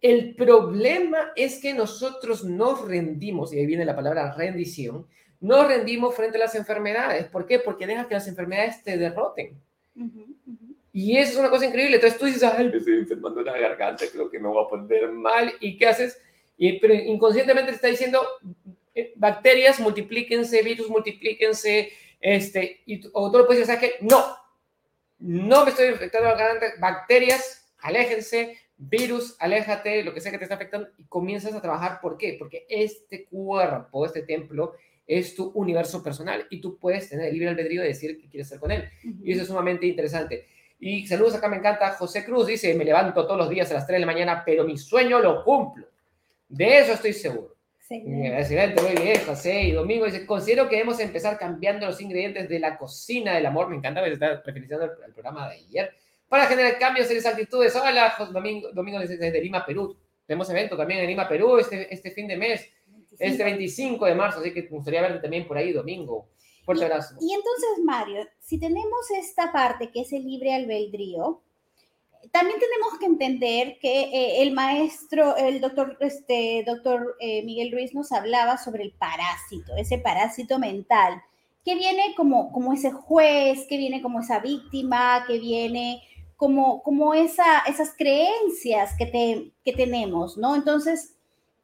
El 0.00 0.34
problema 0.34 1.32
es 1.36 1.60
que 1.60 1.74
nosotros 1.74 2.44
nos 2.44 2.86
rendimos, 2.86 3.52
y 3.52 3.58
ahí 3.58 3.66
viene 3.66 3.84
la 3.84 3.96
palabra 3.96 4.32
rendición, 4.32 5.06
nos 5.40 5.66
rendimos 5.66 6.14
frente 6.14 6.36
a 6.36 6.40
las 6.40 6.54
enfermedades. 6.54 7.26
¿Por 7.26 7.46
qué? 7.46 7.58
Porque 7.58 7.86
dejas 7.86 8.06
que 8.06 8.14
las 8.14 8.28
enfermedades 8.28 8.82
te 8.82 8.98
derroten. 8.98 9.58
Y 10.92 11.16
eso 11.16 11.32
es 11.32 11.38
una 11.38 11.50
cosa 11.50 11.66
increíble. 11.66 11.96
Entonces 11.96 12.18
tú 12.18 12.26
dices, 12.26 12.42
ay, 12.42 12.68
me 12.68 12.76
estoy 12.76 12.98
enfermando 12.98 13.42
la 13.42 13.56
garganta, 13.58 14.04
creo 14.12 14.28
que 14.28 14.38
me 14.38 14.48
voy 14.48 14.64
a 14.64 14.68
poner 14.68 15.10
mal. 15.12 15.52
¿Y 15.60 15.78
qué 15.78 15.86
haces? 15.86 16.20
Y, 16.62 16.78
pero 16.78 16.92
inconscientemente 16.92 17.70
te 17.70 17.76
está 17.76 17.88
diciendo, 17.88 18.20
eh, 18.94 19.14
bacterias, 19.16 19.80
multiplíquense, 19.80 20.62
virus, 20.62 20.90
multiplíquense, 20.90 21.90
este, 22.20 22.82
y, 22.84 23.00
o 23.14 23.32
tú 23.32 23.38
lo 23.38 23.46
puedes 23.46 23.66
decir, 23.66 23.80
que 23.80 23.94
no, 24.04 24.22
no 25.20 25.64
me 25.64 25.70
estoy 25.70 25.88
infectando 25.88 26.28
la 26.28 26.34
garganta, 26.34 26.66
bacterias, 26.78 27.72
aléjense, 27.78 28.58
virus, 28.76 29.36
aléjate, 29.38 30.04
lo 30.04 30.12
que 30.12 30.20
sea 30.20 30.30
que 30.32 30.36
te 30.36 30.44
está 30.44 30.56
afectando, 30.56 30.90
y 30.98 31.04
comienzas 31.04 31.54
a 31.54 31.62
trabajar. 31.62 31.98
¿Por 32.02 32.18
qué? 32.18 32.36
Porque 32.38 32.66
este 32.68 33.24
cuerpo, 33.24 34.04
este 34.04 34.20
templo, 34.20 34.74
es 35.06 35.34
tu 35.34 35.48
universo 35.54 36.02
personal 36.02 36.46
y 36.50 36.60
tú 36.60 36.76
puedes 36.78 37.08
tener 37.08 37.28
el 37.28 37.32
libre 37.32 37.48
albedrío 37.48 37.80
de 37.80 37.88
decir 37.88 38.20
qué 38.20 38.28
quieres 38.28 38.48
hacer 38.48 38.60
con 38.60 38.70
él. 38.70 38.86
Y 39.24 39.32
eso 39.32 39.42
es 39.42 39.48
sumamente 39.48 39.86
interesante. 39.86 40.46
Y 40.78 41.06
saludos 41.06 41.36
acá, 41.36 41.48
me 41.48 41.56
encanta. 41.56 41.92
José 41.92 42.22
Cruz 42.22 42.48
dice, 42.48 42.74
me 42.74 42.84
levanto 42.84 43.24
todos 43.24 43.38
los 43.38 43.48
días 43.48 43.70
a 43.70 43.74
las 43.74 43.86
3 43.86 43.96
de 43.96 44.00
la 44.00 44.12
mañana, 44.12 44.42
pero 44.44 44.64
mi 44.64 44.76
sueño 44.76 45.20
lo 45.20 45.42
cumplo. 45.42 45.86
De 46.50 46.80
eso 46.80 46.92
estoy 46.92 47.12
seguro. 47.12 47.56
Excelente, 47.88 48.82
muy 48.82 49.02
bien, 49.02 49.20
José. 49.24 49.62
Y 49.62 49.72
Domingo 49.72 50.04
dice, 50.04 50.26
considero 50.26 50.68
que 50.68 50.76
debemos 50.76 51.00
empezar 51.00 51.38
cambiando 51.38 51.86
los 51.86 52.00
ingredientes 52.00 52.48
de 52.48 52.58
la 52.58 52.76
cocina 52.76 53.34
del 53.34 53.46
amor. 53.46 53.68
Me 53.68 53.76
encanta 53.76 54.04
estar 54.06 54.42
referenciando 54.44 54.86
el, 54.86 55.12
programa 55.12 55.48
de 55.48 55.56
ayer. 55.56 55.94
Para 56.28 56.46
generar 56.46 56.78
cambios 56.78 57.10
en 57.10 57.16
esas 57.16 57.32
actitudes. 57.32 57.74
Hola, 57.74 58.14
Domingo, 58.32 58.68
Domingo 58.72 58.98
desde 59.00 59.40
Lima, 59.40 59.64
Perú. 59.64 59.96
Tenemos 60.26 60.48
evento 60.50 60.76
también 60.76 61.00
en 61.00 61.06
Lima, 61.06 61.28
Perú, 61.28 61.58
este, 61.58 61.92
este 61.92 62.10
fin 62.12 62.28
de 62.28 62.36
mes, 62.36 62.68
este 63.18 63.42
25 63.42 64.06
de 64.06 64.14
marzo. 64.14 64.40
Así 64.40 64.52
que 64.52 64.62
me 64.62 64.68
gustaría 64.68 65.02
verte 65.02 65.20
también 65.20 65.46
por 65.46 65.56
ahí, 65.56 65.72
Domingo. 65.72 66.28
Fuerte 66.64 66.84
abrazo. 66.84 67.16
Y 67.20 67.32
entonces, 67.32 67.84
Mario, 67.84 68.28
si 68.40 68.58
tenemos 68.58 69.10
esta 69.18 69.52
parte 69.52 69.90
que 69.90 70.02
es 70.02 70.12
el 70.12 70.24
libre 70.24 70.54
albedrío, 70.54 71.42
también 72.32 72.58
tenemos 72.60 72.98
que 72.98 73.06
entender 73.06 73.78
que 73.80 74.02
eh, 74.02 74.42
el 74.42 74.52
maestro, 74.52 75.36
el 75.36 75.60
doctor, 75.60 75.96
este, 76.00 76.62
doctor 76.66 77.16
eh, 77.20 77.42
Miguel 77.44 77.72
Ruiz 77.72 77.94
nos 77.94 78.12
hablaba 78.12 78.58
sobre 78.58 78.84
el 78.84 78.92
parásito, 78.92 79.74
ese 79.76 79.98
parásito 79.98 80.58
mental, 80.58 81.22
que 81.64 81.74
viene 81.74 82.14
como, 82.16 82.52
como 82.52 82.72
ese 82.72 82.90
juez, 82.90 83.66
que 83.68 83.76
viene 83.76 84.02
como 84.02 84.20
esa 84.20 84.38
víctima, 84.38 85.24
que 85.26 85.38
viene 85.38 86.02
como, 86.36 86.82
como 86.82 87.14
esa, 87.14 87.60
esas 87.60 87.94
creencias 87.96 88.96
que, 88.96 89.06
te, 89.06 89.52
que 89.64 89.72
tenemos, 89.72 90.38
¿no? 90.38 90.54
Entonces, 90.54 91.16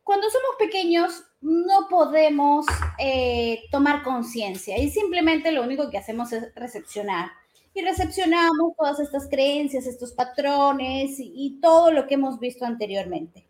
cuando 0.05 0.29
somos 0.29 0.51
pequeños, 0.59 1.25
no 1.41 1.89
podemos 1.89 2.67
eh, 2.99 3.63
tomar 3.71 4.03
conciencia 4.03 4.79
y 4.79 4.91
simplemente 4.91 5.53
lo 5.53 5.63
único 5.63 5.91
que 5.91 5.99
hacemos 5.99 6.33
es 6.33 6.55
recepcionar 6.55 7.31
y 7.77 7.83
recepcionamos 7.83 8.75
todas 8.75 8.99
estas 9.01 9.29
creencias, 9.29 9.87
estos 9.87 10.11
patrones 10.11 11.17
y, 11.19 11.59
todo 11.61 11.91
lo 11.91 12.07
que 12.07 12.15
hemos 12.15 12.41
visto 12.41 12.65
anteriormente. 12.65 13.47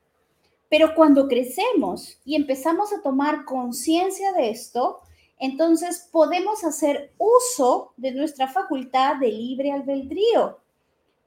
Pero 0.68 0.96
cuando 0.96 1.28
crecemos 1.28 2.18
y 2.24 2.34
empezamos 2.34 2.92
a 2.92 3.00
tomar 3.02 3.44
conciencia 3.44 4.32
de 4.32 4.50
esto, 4.50 5.00
entonces 5.38 6.08
podemos 6.10 6.64
hacer 6.64 7.12
uso 7.18 7.92
de 7.96 8.10
nuestra 8.10 8.48
facultad 8.48 9.14
de 9.14 9.28
libre 9.28 9.70
albedrío. 9.70 10.58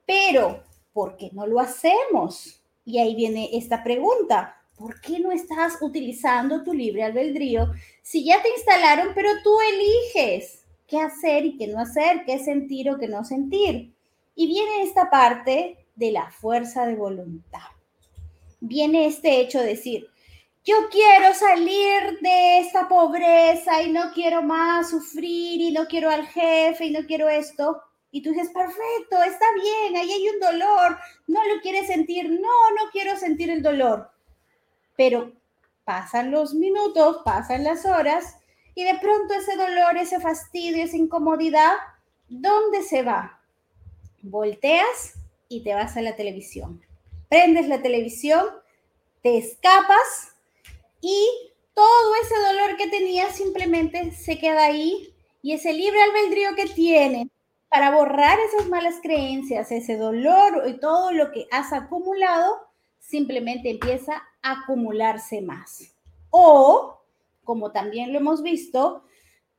Pero, 0.05 0.61
¿por 0.91 1.15
qué 1.15 1.29
no 1.31 1.47
lo 1.47 1.61
hacemos? 1.61 2.61
Y 2.83 2.99
ahí 2.99 3.15
viene 3.15 3.49
esta 3.53 3.81
pregunta. 3.81 4.57
¿Por 4.75 4.99
qué 4.99 5.19
no 5.19 5.31
estás 5.31 5.77
utilizando 5.79 6.63
tu 6.63 6.73
libre 6.73 7.05
albedrío 7.05 7.71
si 8.01 8.25
ya 8.25 8.41
te 8.41 8.49
instalaron, 8.49 9.13
pero 9.15 9.29
tú 9.41 9.55
eliges? 9.61 10.65
Qué 10.89 10.99
hacer 10.99 11.45
y 11.45 11.57
qué 11.57 11.67
no 11.67 11.79
hacer, 11.79 12.23
qué 12.25 12.39
sentir 12.39 12.89
o 12.89 12.97
qué 12.97 13.07
no 13.07 13.23
sentir. 13.23 13.93
Y 14.35 14.47
viene 14.47 14.83
esta 14.83 15.09
parte 15.09 15.85
de 15.95 16.11
la 16.11 16.31
fuerza 16.31 16.85
de 16.85 16.95
voluntad. 16.95 17.59
Viene 18.59 19.05
este 19.05 19.39
hecho 19.39 19.59
de 19.59 19.67
decir, 19.67 20.07
yo 20.63 20.75
quiero 20.91 21.33
salir 21.33 22.19
de 22.21 22.59
esta 22.59 22.87
pobreza 22.87 23.81
y 23.81 23.91
no 23.91 24.11
quiero 24.13 24.41
más 24.41 24.89
sufrir 24.89 25.61
y 25.61 25.71
no 25.71 25.87
quiero 25.87 26.09
al 26.09 26.25
jefe 26.27 26.85
y 26.85 26.91
no 26.91 27.05
quiero 27.05 27.29
esto. 27.29 27.81
Y 28.11 28.21
tú 28.21 28.31
dices, 28.31 28.49
perfecto, 28.49 29.21
está 29.25 29.45
bien, 29.53 29.95
ahí 29.95 30.11
hay 30.11 30.29
un 30.29 30.39
dolor, 30.39 30.97
no 31.27 31.43
lo 31.47 31.61
quieres 31.61 31.87
sentir, 31.87 32.29
no, 32.29 32.39
no 32.39 32.91
quiero 32.91 33.15
sentir 33.15 33.51
el 33.51 33.61
dolor. 33.61 34.09
Pero 34.97 35.33
pasan 35.83 36.31
los 36.31 36.53
minutos, 36.55 37.21
pasan 37.23 37.63
las 37.63 37.85
horas 37.85 38.38
y 38.75 38.83
de 38.83 38.97
pronto 38.99 39.33
ese 39.33 39.55
dolor, 39.55 39.97
ese 39.97 40.19
fastidio, 40.19 40.83
esa 40.83 40.97
incomodidad, 40.97 41.73
¿dónde 42.27 42.83
se 42.83 43.03
va? 43.03 43.39
Volteas 44.21 45.15
y 45.47 45.61
te 45.61 45.73
vas 45.73 45.97
a 45.97 46.01
la 46.01 46.15
televisión. 46.15 46.81
Prendes 47.27 47.67
la 47.67 47.81
televisión, 47.81 48.45
te 49.21 49.37
escapas 49.37 50.35
y 51.01 51.27
todo 51.73 52.15
ese 52.21 52.35
dolor 52.35 52.77
que 52.77 52.87
tenías 52.87 53.35
simplemente 53.35 54.11
se 54.11 54.37
queda 54.37 54.65
ahí 54.65 55.13
y 55.41 55.53
ese 55.53 55.73
libre 55.73 56.01
albedrío 56.01 56.55
que 56.55 56.65
tienes 56.65 57.27
para 57.69 57.91
borrar 57.91 58.37
esas 58.39 58.67
malas 58.67 58.95
creencias, 59.01 59.71
ese 59.71 59.95
dolor 59.95 60.63
y 60.67 60.73
todo 60.79 61.11
lo 61.11 61.31
que 61.31 61.47
has 61.51 61.71
acumulado, 61.71 62.67
simplemente 62.99 63.69
empieza 63.69 64.23
a 64.41 64.61
acumularse 64.63 65.41
más. 65.41 65.93
O 66.31 66.98
como 67.49 67.71
también 67.71 68.13
lo 68.13 68.19
hemos 68.19 68.43
visto, 68.43 69.01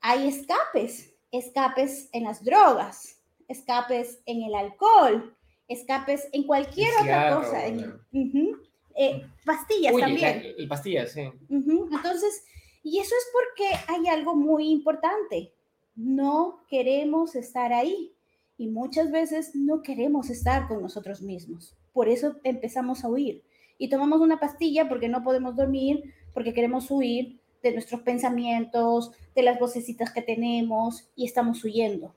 hay 0.01 0.29
escapes. 0.29 1.13
escapes 1.33 2.09
en 2.13 2.23
las 2.23 2.45
drogas, 2.45 3.21
escapes 3.49 4.23
en 4.27 4.45
el 4.45 4.55
alcohol, 4.55 5.37
escapes 5.67 6.29
en 6.31 6.45
cualquier 6.45 6.93
otra 7.01 7.35
cosa. 7.35 7.67
Eh, 7.67 9.27
pastillas 9.45 9.97
también. 9.97 10.55
y 10.57 10.69
pastillas, 10.69 11.11
sí. 11.11 11.33
Entonces, 11.49 12.45
y 12.85 13.01
eso 13.01 13.13
es 13.13 13.29
porque 13.33 13.69
hay 13.89 14.07
algo 14.07 14.37
muy 14.37 14.71
importante. 14.71 15.53
No 15.97 16.65
queremos 16.69 17.35
estar 17.35 17.73
ahí 17.73 18.15
y 18.57 18.69
muchas 18.69 19.11
veces 19.11 19.57
no 19.57 19.83
queremos 19.83 20.31
estar 20.31 20.69
con 20.69 20.81
nosotros 20.81 21.23
mismos. 21.23 21.77
Por 21.93 22.09
eso 22.09 22.37
empezamos 22.45 23.03
a 23.03 23.09
huir 23.09 23.43
y 23.79 23.89
tomamos 23.89 24.21
una 24.21 24.39
pastilla 24.39 24.89
porque 24.89 25.09
no 25.09 25.25
podemos 25.25 25.57
dormir, 25.57 26.15
porque 26.33 26.55
queremos 26.55 26.89
huir 26.89 27.40
de 27.63 27.73
nuestros 27.73 28.03
pensamientos, 28.03 29.13
de 29.35 29.43
las 29.43 29.59
vocecitas 29.59 30.13
que 30.13 30.23
tenemos 30.23 31.09
y 31.15 31.27
estamos 31.27 31.63
huyendo. 31.65 32.15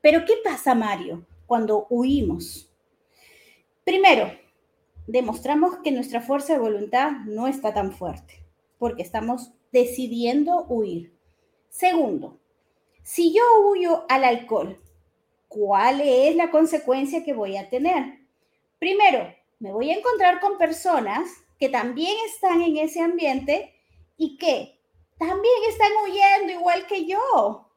Pero 0.00 0.24
¿qué 0.24 0.34
pasa, 0.42 0.74
Mario, 0.74 1.26
cuando 1.46 1.86
huimos? 1.90 2.70
Primero, 3.84 4.32
demostramos 5.06 5.78
que 5.78 5.92
nuestra 5.92 6.20
fuerza 6.20 6.54
de 6.54 6.60
voluntad 6.60 7.12
no 7.26 7.46
está 7.46 7.74
tan 7.74 7.92
fuerte, 7.92 8.42
porque 8.78 9.02
estamos 9.02 9.52
decidiendo 9.72 10.64
huir. 10.68 11.12
Segundo, 11.68 12.38
si 13.02 13.32
yo 13.32 13.42
huyo 13.68 14.04
al 14.08 14.24
alcohol, 14.24 14.78
¿cuál 15.48 16.00
es 16.00 16.36
la 16.36 16.50
consecuencia 16.50 17.24
que 17.24 17.32
voy 17.32 17.56
a 17.56 17.68
tener? 17.68 18.20
Primero, 18.78 19.32
me 19.58 19.72
voy 19.72 19.90
a 19.90 19.96
encontrar 19.98 20.40
con 20.40 20.58
personas 20.58 21.28
que 21.58 21.68
también 21.68 22.16
están 22.32 22.62
en 22.62 22.78
ese 22.78 23.00
ambiente 23.00 23.74
y 24.16 24.36
que 24.38 24.79
también 25.20 25.54
están 25.68 25.92
huyendo 26.02 26.52
igual 26.52 26.86
que 26.86 27.04
yo. 27.04 27.68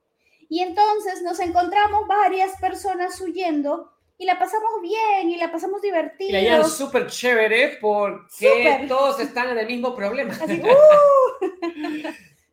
Y 0.49 0.61
entonces 0.61 1.21
nos 1.21 1.39
encontramos 1.41 2.07
varias 2.07 2.57
personas 2.59 3.19
huyendo 3.19 3.91
y 4.17 4.25
la 4.25 4.39
pasamos 4.39 4.81
bien 4.81 5.29
y 5.29 5.35
la 5.35 5.51
pasamos 5.51 5.81
divertida. 5.81 6.39
Y 6.39 6.47
es 6.47 6.71
súper 6.71 7.07
chévere 7.07 7.79
porque 7.81 8.85
todos 8.87 9.19
están 9.19 9.49
en 9.49 9.57
el 9.57 9.67
mismo 9.67 9.93
problema. 9.93 10.33
¡uh! 10.41 11.45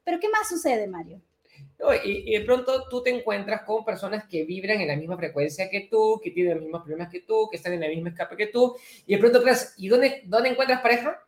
Pero 0.03 0.19
¿qué 0.19 0.29
más 0.29 0.49
sucede, 0.49 0.89
Mario? 0.89 1.21
Y, 2.05 2.39
de 2.39 2.45
pronto 2.45 2.89
tú 2.89 3.03
te 3.03 3.11
encuentras 3.11 3.63
con 3.63 3.85
personas 3.85 4.25
que 4.29 4.45
vibran 4.45 4.81
en 4.81 4.89
la 4.89 4.97
misma 4.97 5.17
frecuencia 5.17 5.71
que 5.71 5.89
tú, 5.91 6.21
que 6.23 6.33
tienen 6.33 6.55
los 6.55 6.63
mismos 6.65 6.83
problemas 6.83 7.11
que 7.11 7.21
tú, 7.21 7.49
que 7.49 7.57
están 7.57 7.75
en 7.75 7.83
el 7.83 7.91
mismo 7.91 8.09
escape 8.09 8.37
que 8.37 8.49
tú, 8.49 8.77
y 9.07 9.15
de 9.15 9.19
pronto 9.19 9.43
¿y 9.79 9.89
dónde, 9.89 10.23
dónde 10.27 10.51
encuentras 10.51 10.83
pareja? 10.83 11.25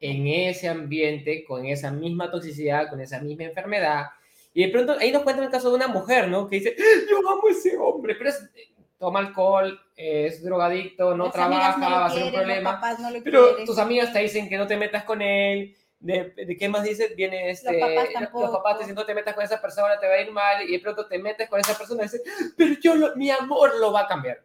En 0.00 0.26
ese 0.26 0.68
ambiente, 0.68 1.44
con 1.44 1.66
esa 1.66 1.90
misma 1.90 2.30
toxicidad, 2.30 2.88
con 2.88 3.00
esa 3.00 3.20
misma 3.20 3.44
enfermedad. 3.44 4.06
Y 4.54 4.64
de 4.64 4.72
pronto 4.72 4.96
ahí 4.98 5.12
nos 5.12 5.22
cuentan 5.22 5.44
el 5.44 5.50
caso 5.50 5.70
de 5.70 5.76
una 5.76 5.88
mujer, 5.88 6.28
¿no? 6.28 6.48
Que 6.48 6.56
dice, 6.56 6.76
yo 7.10 7.18
amo 7.18 7.42
a 7.46 7.50
ese 7.50 7.76
hombre, 7.76 8.14
pero 8.14 8.30
es, 8.30 8.50
toma 8.98 9.20
alcohol, 9.20 9.80
es 9.96 10.42
drogadicto, 10.42 11.16
no 11.16 11.30
trabaja, 11.30 11.78
va 11.78 12.06
a 12.06 12.10
ser 12.10 12.24
un 12.24 12.32
problema. 12.32 12.80
pero 13.22 13.64
tus 13.64 13.78
amigas 13.78 14.12
te 14.12 14.20
dicen 14.20 14.48
que 14.48 14.56
no 14.56 14.66
te 14.66 14.76
metas 14.76 15.04
con 15.04 15.22
él. 15.22 15.74
De, 16.00 16.30
de, 16.30 16.56
qué 16.56 16.68
más 16.68 16.84
dices, 16.84 17.16
viene 17.16 17.50
este, 17.50 17.72
los 17.72 17.80
papás, 17.80 18.32
los 18.32 18.50
papás 18.50 18.76
te 18.76 18.84
dicen 18.84 18.94
no 18.94 19.04
te 19.04 19.16
metas 19.16 19.34
con 19.34 19.42
esa 19.42 19.60
persona, 19.60 19.98
te 19.98 20.06
va 20.06 20.14
a 20.14 20.20
ir 20.20 20.30
mal, 20.30 20.62
y 20.62 20.70
de 20.70 20.78
pronto 20.78 21.08
te 21.08 21.18
metes 21.18 21.48
con 21.48 21.58
esa 21.58 21.76
persona 21.76 22.02
y 22.02 22.04
dices, 22.04 22.22
pero 22.56 22.74
yo, 22.80 23.16
mi 23.16 23.30
amor 23.32 23.76
lo 23.80 23.92
va 23.92 24.02
a 24.02 24.06
cambiar. 24.06 24.44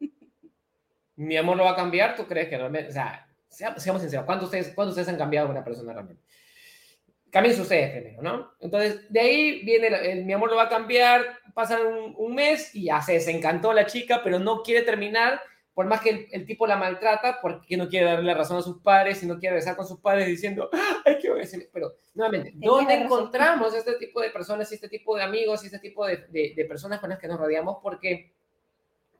mi 1.16 1.36
amor 1.36 1.58
lo 1.58 1.64
va 1.64 1.72
a 1.72 1.76
cambiar, 1.76 2.16
¿tú 2.16 2.26
crees 2.26 2.48
que 2.48 2.56
realmente, 2.56 2.88
o 2.88 2.92
sea, 2.94 3.28
seamos 3.54 4.02
sinceros, 4.02 4.24
¿cuántos 4.24 4.46
ustedes, 4.46 4.72
¿cuántos 4.74 4.92
ustedes 4.92 5.08
han 5.08 5.18
cambiado 5.18 5.48
a 5.48 5.50
una 5.50 5.64
persona 5.64 5.92
realmente? 5.92 6.22
Cambien 7.30 7.60
ustedes 7.60 7.90
primero, 7.90 8.22
¿no? 8.22 8.52
Entonces, 8.60 9.12
de 9.12 9.20
ahí 9.20 9.64
viene, 9.64 9.88
el, 9.88 10.24
mi 10.24 10.32
amor 10.32 10.50
lo 10.50 10.56
va 10.56 10.64
a 10.64 10.68
cambiar, 10.68 11.22
pasa 11.52 11.80
un, 11.80 12.34
mes 12.34 12.74
y 12.74 12.84
ya 12.84 13.02
se 13.02 13.14
desencantó 13.14 13.72
la 13.72 13.86
chica, 13.86 14.20
pero 14.22 14.38
no 14.38 14.62
quiere 14.62 14.82
terminar, 14.82 15.40
por 15.72 15.86
más 15.86 16.00
que 16.00 16.28
el, 16.30 16.46
tipo 16.46 16.66
la 16.66 16.76
maltrata, 16.76 17.40
porque 17.42 17.76
no 17.76 17.88
quiere 17.88 18.06
darle 18.06 18.26
la 18.26 18.34
razón 18.34 18.58
a 18.58 18.62
sus 18.62 18.80
padres 18.80 19.20
y 19.22 19.26
no 19.26 19.40
quiere 19.40 19.56
besar 19.56 19.74
con 19.74 19.86
sus 19.86 19.98
padres 19.98 20.28
diciendo, 20.28 20.70
ay, 21.04 21.18
qué 21.20 21.30
obedecer. 21.30 21.68
Pero, 21.72 21.94
nuevamente, 22.14 22.52
¿dónde 22.54 22.94
encontramos 22.94 23.74
este 23.74 23.94
tipo 23.94 24.20
de 24.20 24.30
personas 24.30 24.70
y 24.70 24.76
este 24.76 24.88
tipo 24.88 25.16
de 25.16 25.24
amigos 25.24 25.64
y 25.64 25.66
este 25.66 25.80
tipo 25.80 26.06
de, 26.06 26.26
de, 26.28 26.64
personas 26.66 27.00
con 27.00 27.10
las 27.10 27.18
que 27.18 27.26
nos 27.26 27.40
rodeamos? 27.40 27.78
Porque, 27.82 28.32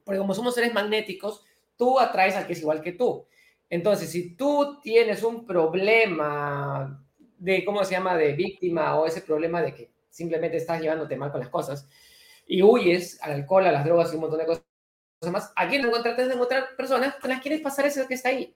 porque 0.05 0.19
como 0.19 0.35
somos 0.35 0.55
seres 0.55 0.73
magnéticos, 0.73 1.45
tú 1.77 1.99
atraes 1.99 2.37
al 2.37 2.47
que 2.47 2.53
es 2.53 2.61
igual 2.61 2.81
que 2.81 2.93
tú. 2.93 3.27
Entonces, 3.75 4.09
si 4.09 4.37
tú 4.37 4.79
tienes 4.81 5.25
un 5.25 5.45
problema 5.45 7.05
de, 7.39 7.65
¿cómo 7.65 7.85
se 7.85 7.91
llama?, 7.91 8.17
de 8.17 8.33
víctima 8.33 8.97
o 8.97 9.05
ese 9.05 9.21
problema 9.21 9.61
de 9.63 9.75
que 9.75 9.91
simplemente 10.11 10.59
estás 10.59 10.81
llevándote 10.81 11.17
mal 11.17 11.33
con 11.33 11.41
las 11.41 11.49
cosas 11.49 11.89
y 12.47 12.63
huyes 12.63 13.21
al 13.21 13.33
alcohol, 13.33 13.67
a 13.67 13.73
las 13.73 13.85
drogas 13.85 14.13
y 14.13 14.15
un 14.15 14.21
montón 14.21 14.39
de 14.39 14.47
cosas 14.47 14.63
más, 15.33 15.53
aquí 15.57 15.79
no 15.79 15.89
encontrar, 15.89 16.17
de 16.17 16.33
encontrar 16.33 16.77
personas 16.77 17.17
con 17.17 17.31
las 17.31 17.41
quieres 17.41 17.63
pasar 17.63 17.85
eso 17.87 18.07
que 18.07 18.15
está 18.15 18.29
ahí. 18.29 18.55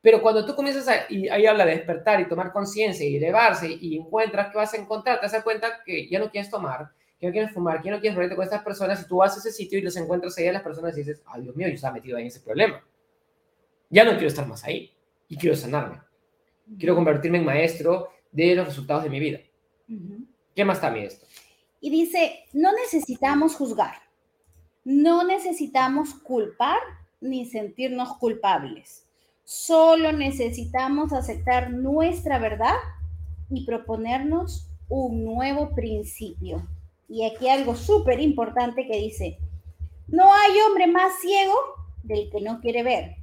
Pero 0.00 0.22
cuando 0.22 0.46
tú 0.46 0.54
comienzas 0.54 0.88
a, 0.88 1.12
y 1.12 1.28
ahí 1.28 1.44
habla 1.44 1.66
de 1.66 1.72
despertar 1.72 2.20
y 2.22 2.26
tomar 2.26 2.50
conciencia 2.50 3.06
y 3.06 3.16
elevarse 3.16 3.68
y 3.70 3.98
encuentras 3.98 4.50
que 4.50 4.56
vas 4.56 4.72
a 4.72 4.78
encontrar, 4.78 5.20
te 5.20 5.28
das 5.28 5.44
cuenta 5.44 5.82
que 5.84 6.08
ya 6.08 6.18
no 6.18 6.30
quieres 6.30 6.48
tomar, 6.48 6.88
que 7.20 7.26
no 7.26 7.32
quieres 7.34 7.52
fumar, 7.52 7.82
que 7.82 7.90
no 7.90 8.00
quieres 8.00 8.16
reunirte 8.16 8.36
con 8.36 8.44
estas 8.44 8.62
personas 8.62 9.02
y 9.02 9.08
tú 9.08 9.18
vas 9.18 9.36
a 9.36 9.40
ese 9.40 9.52
sitio 9.52 9.78
y 9.78 9.82
los 9.82 9.94
encuentras 9.98 10.38
ahí 10.38 10.48
a 10.48 10.54
las 10.54 10.62
personas 10.62 10.96
y 10.96 11.00
dices, 11.00 11.22
ay 11.26 11.42
Dios 11.42 11.54
mío, 11.54 11.68
yo 11.68 11.74
estaba 11.74 11.92
metido 11.92 12.16
en 12.16 12.28
ese 12.28 12.40
problema. 12.40 12.82
Ya 13.90 14.04
no 14.04 14.12
quiero 14.12 14.28
estar 14.28 14.46
más 14.46 14.64
ahí 14.64 14.92
y 15.28 15.36
quiero 15.36 15.56
sanarme. 15.56 16.00
Quiero 16.78 16.94
convertirme 16.94 17.38
en 17.38 17.44
maestro 17.44 18.08
de 18.32 18.54
los 18.54 18.66
resultados 18.66 19.04
de 19.04 19.10
mi 19.10 19.20
vida. 19.20 19.40
¿Qué 20.54 20.64
más 20.64 20.80
también 20.80 21.06
esto? 21.06 21.26
Y 21.80 21.90
dice, 21.90 22.46
no 22.52 22.72
necesitamos 22.72 23.54
juzgar, 23.56 23.96
no 24.84 25.24
necesitamos 25.24 26.14
culpar 26.14 26.78
ni 27.20 27.44
sentirnos 27.46 28.16
culpables. 28.16 29.06
Solo 29.44 30.12
necesitamos 30.12 31.12
aceptar 31.12 31.70
nuestra 31.70 32.38
verdad 32.38 32.76
y 33.50 33.66
proponernos 33.66 34.68
un 34.88 35.24
nuevo 35.24 35.74
principio. 35.74 36.66
Y 37.08 37.26
aquí 37.26 37.48
algo 37.48 37.76
súper 37.76 38.20
importante 38.20 38.86
que 38.86 38.96
dice, 38.96 39.38
no 40.08 40.32
hay 40.32 40.52
hombre 40.66 40.86
más 40.86 41.20
ciego 41.20 41.54
del 42.02 42.30
que 42.30 42.40
no 42.40 42.60
quiere 42.60 42.82
ver. 42.82 43.16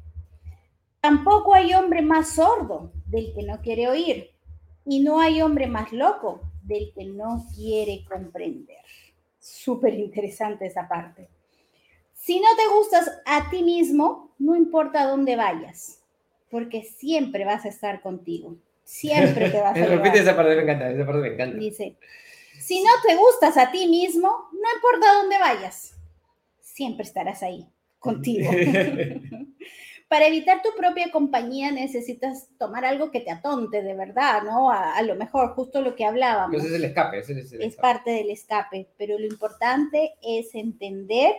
Tampoco 1.02 1.56
hay 1.56 1.74
hombre 1.74 2.04
más 2.04 2.36
sordo 2.36 2.92
del 3.08 3.34
que 3.34 3.44
no 3.44 3.60
quiere 3.62 3.88
oír. 3.88 4.32
Y 4.86 5.00
no 5.00 5.20
hay 5.20 5.42
hombre 5.42 5.68
más 5.68 5.92
loco 5.92 6.42
del 6.64 6.92
que 6.94 7.06
no 7.06 7.46
quiere 7.56 8.06
comprender. 8.06 8.78
Súper 9.40 9.96
interesante 9.96 10.68
esa 10.68 10.88
parte. 10.88 11.28
Si 12.14 12.40
no 12.40 12.48
te 12.56 12.74
gustas 12.76 13.12
a 13.26 13.50
ti 13.50 13.64
mismo, 13.64 14.32
no 14.38 14.56
importa 14.56 15.08
dónde 15.08 15.36
vayas, 15.36 16.04
porque 16.52 16.84
siempre 16.84 17.46
vas 17.46 17.66
a 17.66 17.70
estar 17.70 18.02
contigo. 18.02 18.58
Siempre 18.84 19.50
te 19.50 19.60
vas 19.60 19.76
a 19.78 19.86
Repite 19.86 20.20
esa 20.20 20.36
parte, 20.36 20.56
me 20.56 20.62
encanta, 20.62 20.92
esa 20.92 21.06
parte 21.06 21.22
me 21.22 21.34
encanta. 21.34 21.58
Dice, 21.58 21.98
si 22.60 22.84
no 22.84 22.92
te 23.08 23.16
gustas 23.16 23.58
a 23.58 23.72
ti 23.72 23.88
mismo, 23.88 24.50
no 24.52 24.76
importa 24.76 25.14
dónde 25.14 25.40
vayas, 25.40 25.96
siempre 26.60 27.04
estarás 27.04 27.42
ahí, 27.42 27.68
contigo. 27.98 28.52
para 30.12 30.28
evitar 30.28 30.62
tu 30.62 30.72
propia 30.78 31.10
compañía 31.10 31.72
necesitas 31.72 32.50
tomar 32.60 32.84
algo 32.84 33.12
que 33.12 33.22
te 33.22 33.32
atonte 33.32 33.82
de 33.82 33.94
verdad, 33.94 34.44
¿no? 34.44 34.70
A, 34.70 35.02
lo 35.04 35.16
mejor, 35.16 35.54
justo 35.56 35.82
lo 35.82 35.96
que 35.96 36.04
hablábamos. 36.04 36.58
Ese 36.58 36.68
es 36.68 36.74
el 36.74 36.84
escape. 36.84 37.20
es, 37.20 37.30
es 37.30 37.76
parte 37.78 38.12
del 38.12 38.30
escape, 38.30 38.90
pero 38.98 39.18
lo 39.18 39.26
importante 39.26 40.16
es 40.22 40.54
entender 40.54 41.36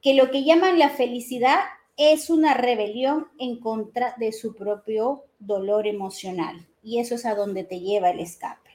que 0.00 0.14
lo 0.14 0.30
que 0.30 0.44
llaman 0.44 0.78
la 0.78 0.88
felicidad 0.88 1.58
es 1.98 2.30
una 2.30 2.54
rebelión 2.54 3.28
en 3.38 3.60
contra 3.60 4.14
de 4.16 4.32
su 4.32 4.54
propio 4.54 5.26
dolor 5.38 5.86
emocional. 5.86 6.66
Y 6.82 7.00
eso 7.00 7.16
es 7.16 7.26
a 7.26 7.34
donde 7.34 7.64
te 7.64 7.80
lleva 7.80 8.08
el 8.08 8.20
escape. 8.20 8.70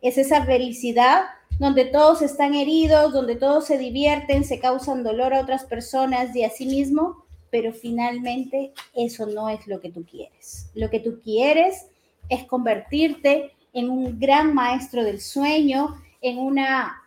Es 0.00 0.16
esa 0.16 0.46
felicidad 0.46 1.24
donde 1.58 1.84
todos 1.84 2.22
están 2.22 2.54
heridos, 2.54 3.12
donde 3.12 3.36
todos 3.36 3.66
se 3.66 3.76
divierten, 3.76 4.44
se 4.44 4.60
causan 4.60 5.04
dolor 5.04 5.34
a 5.34 5.42
otras 5.42 5.66
personas 5.66 6.34
y 6.34 6.42
a 6.42 6.48
sí 6.48 6.64
mismo, 6.64 7.21
pero 7.52 7.74
finalmente 7.74 8.72
eso 8.94 9.26
no 9.26 9.50
es 9.50 9.66
lo 9.66 9.78
que 9.78 9.90
tú 9.90 10.06
quieres. 10.10 10.70
Lo 10.74 10.88
que 10.88 11.00
tú 11.00 11.20
quieres 11.22 11.86
es 12.30 12.44
convertirte 12.44 13.52
en 13.74 13.90
un 13.90 14.18
gran 14.18 14.54
maestro 14.54 15.04
del 15.04 15.20
sueño, 15.20 16.02
en 16.22 16.38
una, 16.38 17.02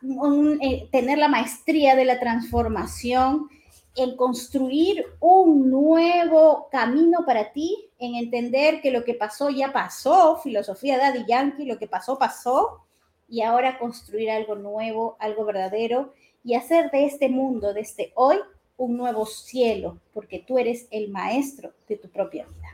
eh, 0.61 0.87
tener 0.91 1.17
la 1.17 1.29
maestría 1.29 1.95
de 1.95 2.05
la 2.05 2.19
transformación, 2.19 3.49
en 3.95 4.15
construir 4.15 5.05
un 5.19 5.71
nuevo 5.71 6.67
camino 6.71 7.25
para 7.25 7.51
ti, 7.51 7.89
en 7.97 8.13
entender 8.13 8.81
que 8.81 8.91
lo 8.91 9.03
que 9.03 9.15
pasó 9.15 9.49
ya 9.49 9.73
pasó, 9.73 10.37
filosofía 10.43 10.99
Daddy 10.99 11.25
Yankee, 11.27 11.65
lo 11.65 11.79
que 11.79 11.87
pasó 11.87 12.19
pasó, 12.19 12.85
y 13.27 13.41
ahora 13.41 13.79
construir 13.79 14.29
algo 14.29 14.53
nuevo, 14.53 15.15
algo 15.17 15.43
verdadero, 15.43 16.13
y 16.43 16.53
hacer 16.53 16.91
de 16.91 17.05
este 17.05 17.29
mundo, 17.29 17.73
de 17.73 17.81
este 17.81 18.11
hoy, 18.13 18.37
un 18.77 18.97
nuevo 18.97 19.25
cielo, 19.25 19.99
porque 20.13 20.43
tú 20.45 20.57
eres 20.59 20.87
el 20.91 21.09
maestro 21.09 21.71
de 21.87 21.97
tu 21.97 22.09
propia 22.09 22.45
vida. 22.45 22.69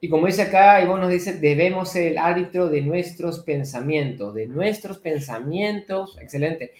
Y 0.00 0.08
como 0.08 0.26
dice 0.26 0.42
acá, 0.42 0.82
Ivonne 0.82 1.02
nos 1.02 1.10
dice, 1.10 1.32
debemos 1.34 1.90
ser 1.90 2.12
el 2.12 2.18
árbitro 2.18 2.68
de 2.68 2.82
nuestros 2.82 3.40
pensamientos, 3.40 4.34
de 4.34 4.46
nuestros 4.46 4.98
pensamientos, 4.98 6.18
excelente. 6.20 6.72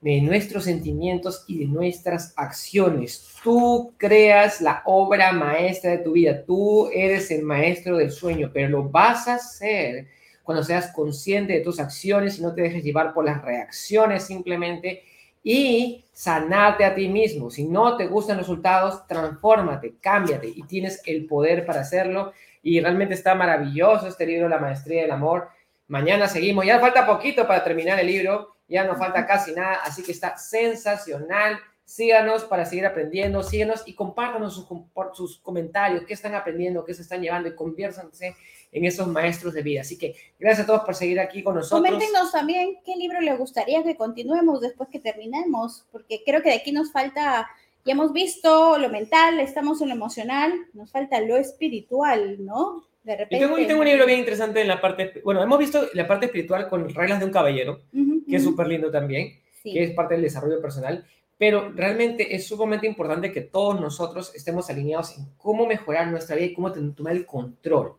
de 0.00 0.20
nuestros 0.20 0.64
sentimientos 0.64 1.44
y 1.48 1.58
de 1.60 1.66
nuestras 1.66 2.34
acciones. 2.36 3.34
Tú 3.42 3.94
creas 3.96 4.60
la 4.60 4.82
obra 4.84 5.32
maestra 5.32 5.92
de 5.92 5.98
tu 5.98 6.12
vida. 6.12 6.44
Tú 6.44 6.88
eres 6.92 7.30
el 7.30 7.42
maestro 7.42 7.96
del 7.96 8.12
sueño, 8.12 8.50
pero 8.52 8.68
lo 8.68 8.88
vas 8.88 9.26
a 9.26 9.36
hacer 9.36 10.06
cuando 10.44 10.62
seas 10.62 10.92
consciente 10.92 11.54
de 11.54 11.60
tus 11.60 11.80
acciones 11.80 12.38
y 12.38 12.42
no 12.42 12.54
te 12.54 12.62
dejes 12.62 12.84
llevar 12.84 13.14
por 13.14 13.24
las 13.24 13.42
reacciones 13.42 14.24
simplemente 14.24 15.02
y 15.48 16.04
sanarte 16.12 16.84
a 16.84 16.92
ti 16.92 17.06
mismo. 17.06 17.52
Si 17.52 17.68
no 17.68 17.96
te 17.96 18.08
gustan 18.08 18.36
los 18.36 18.48
resultados, 18.48 19.06
transfórmate, 19.06 19.94
cámbiate 20.00 20.48
y 20.48 20.64
tienes 20.64 21.00
el 21.06 21.24
poder 21.24 21.64
para 21.64 21.82
hacerlo. 21.82 22.32
Y 22.64 22.80
realmente 22.80 23.14
está 23.14 23.36
maravilloso 23.36 24.08
este 24.08 24.26
libro, 24.26 24.48
La 24.48 24.58
Maestría 24.58 25.02
del 25.02 25.12
Amor. 25.12 25.50
Mañana 25.86 26.26
seguimos. 26.26 26.66
Ya 26.66 26.80
falta 26.80 27.06
poquito 27.06 27.46
para 27.46 27.62
terminar 27.62 28.00
el 28.00 28.08
libro. 28.08 28.56
Ya 28.66 28.82
no 28.82 28.96
falta 28.96 29.24
casi 29.24 29.52
nada. 29.52 29.76
Así 29.84 30.02
que 30.02 30.10
está 30.10 30.36
sensacional. 30.36 31.60
Síganos 31.84 32.42
para 32.42 32.64
seguir 32.64 32.84
aprendiendo, 32.84 33.44
síganos 33.44 33.84
y 33.86 33.94
compártanos 33.94 34.52
sus, 34.52 34.66
sus 35.12 35.38
comentarios, 35.38 36.02
qué 36.04 36.14
están 36.14 36.34
aprendiendo, 36.34 36.84
qué 36.84 36.92
se 36.92 37.02
están 37.02 37.22
llevando 37.22 37.48
y 37.48 37.54
conviértanse 37.54 38.34
en 38.76 38.84
esos 38.84 39.08
maestros 39.08 39.54
de 39.54 39.62
vida. 39.62 39.80
Así 39.80 39.96
que 39.96 40.14
gracias 40.38 40.64
a 40.64 40.66
todos 40.66 40.82
por 40.82 40.94
seguir 40.94 41.18
aquí 41.18 41.42
con 41.42 41.54
nosotros. 41.54 41.80
Coméntenos 41.80 42.30
también 42.30 42.76
qué 42.84 42.94
libro 42.96 43.20
les 43.22 43.38
gustaría 43.38 43.82
que 43.82 43.96
continuemos 43.96 44.60
después 44.60 44.90
que 44.90 45.00
terminemos, 45.00 45.86
porque 45.90 46.22
creo 46.24 46.42
que 46.42 46.50
de 46.50 46.56
aquí 46.56 46.72
nos 46.72 46.92
falta, 46.92 47.48
ya 47.86 47.92
hemos 47.92 48.12
visto 48.12 48.78
lo 48.78 48.90
mental, 48.90 49.40
estamos 49.40 49.80
en 49.80 49.88
lo 49.88 49.94
emocional, 49.94 50.52
nos 50.74 50.90
falta 50.90 51.20
lo 51.20 51.38
espiritual, 51.38 52.44
¿no? 52.44 52.84
De 53.02 53.16
repente. 53.16 53.40
Yo 53.40 53.54
tengo, 53.54 53.66
tengo, 53.66 53.80
un 53.80 53.86
libro 53.86 54.04
bien 54.04 54.18
interesante 54.18 54.60
en 54.60 54.68
la 54.68 54.78
parte, 54.78 55.22
bueno, 55.24 55.42
hemos 55.42 55.58
visto 55.58 55.88
la 55.94 56.06
parte 56.06 56.26
espiritual 56.26 56.68
con 56.68 56.92
reglas 56.94 57.18
de 57.18 57.24
un 57.24 57.32
caballero, 57.32 57.80
que 58.28 58.36
es 58.36 58.44
súper 58.44 58.66
lindo 58.66 58.90
también, 58.90 59.40
que 59.62 59.84
es 59.84 59.92
parte 59.92 60.14
del 60.14 60.22
desarrollo 60.22 60.60
personal. 60.60 61.06
Pero 61.38 61.70
realmente 61.70 62.34
es 62.34 62.46
sumamente 62.46 62.86
importante 62.86 63.30
que 63.30 63.42
todos 63.42 63.78
nosotros 63.78 64.34
estemos 64.34 64.70
alineados 64.70 65.18
en 65.18 65.26
cómo 65.36 65.66
mejorar 65.66 66.08
nuestra 66.08 66.34
vida 66.34 66.46
y 66.46 66.54
cómo 66.54 66.72
tomar 66.72 67.14
el 67.14 67.26
control. 67.26 67.96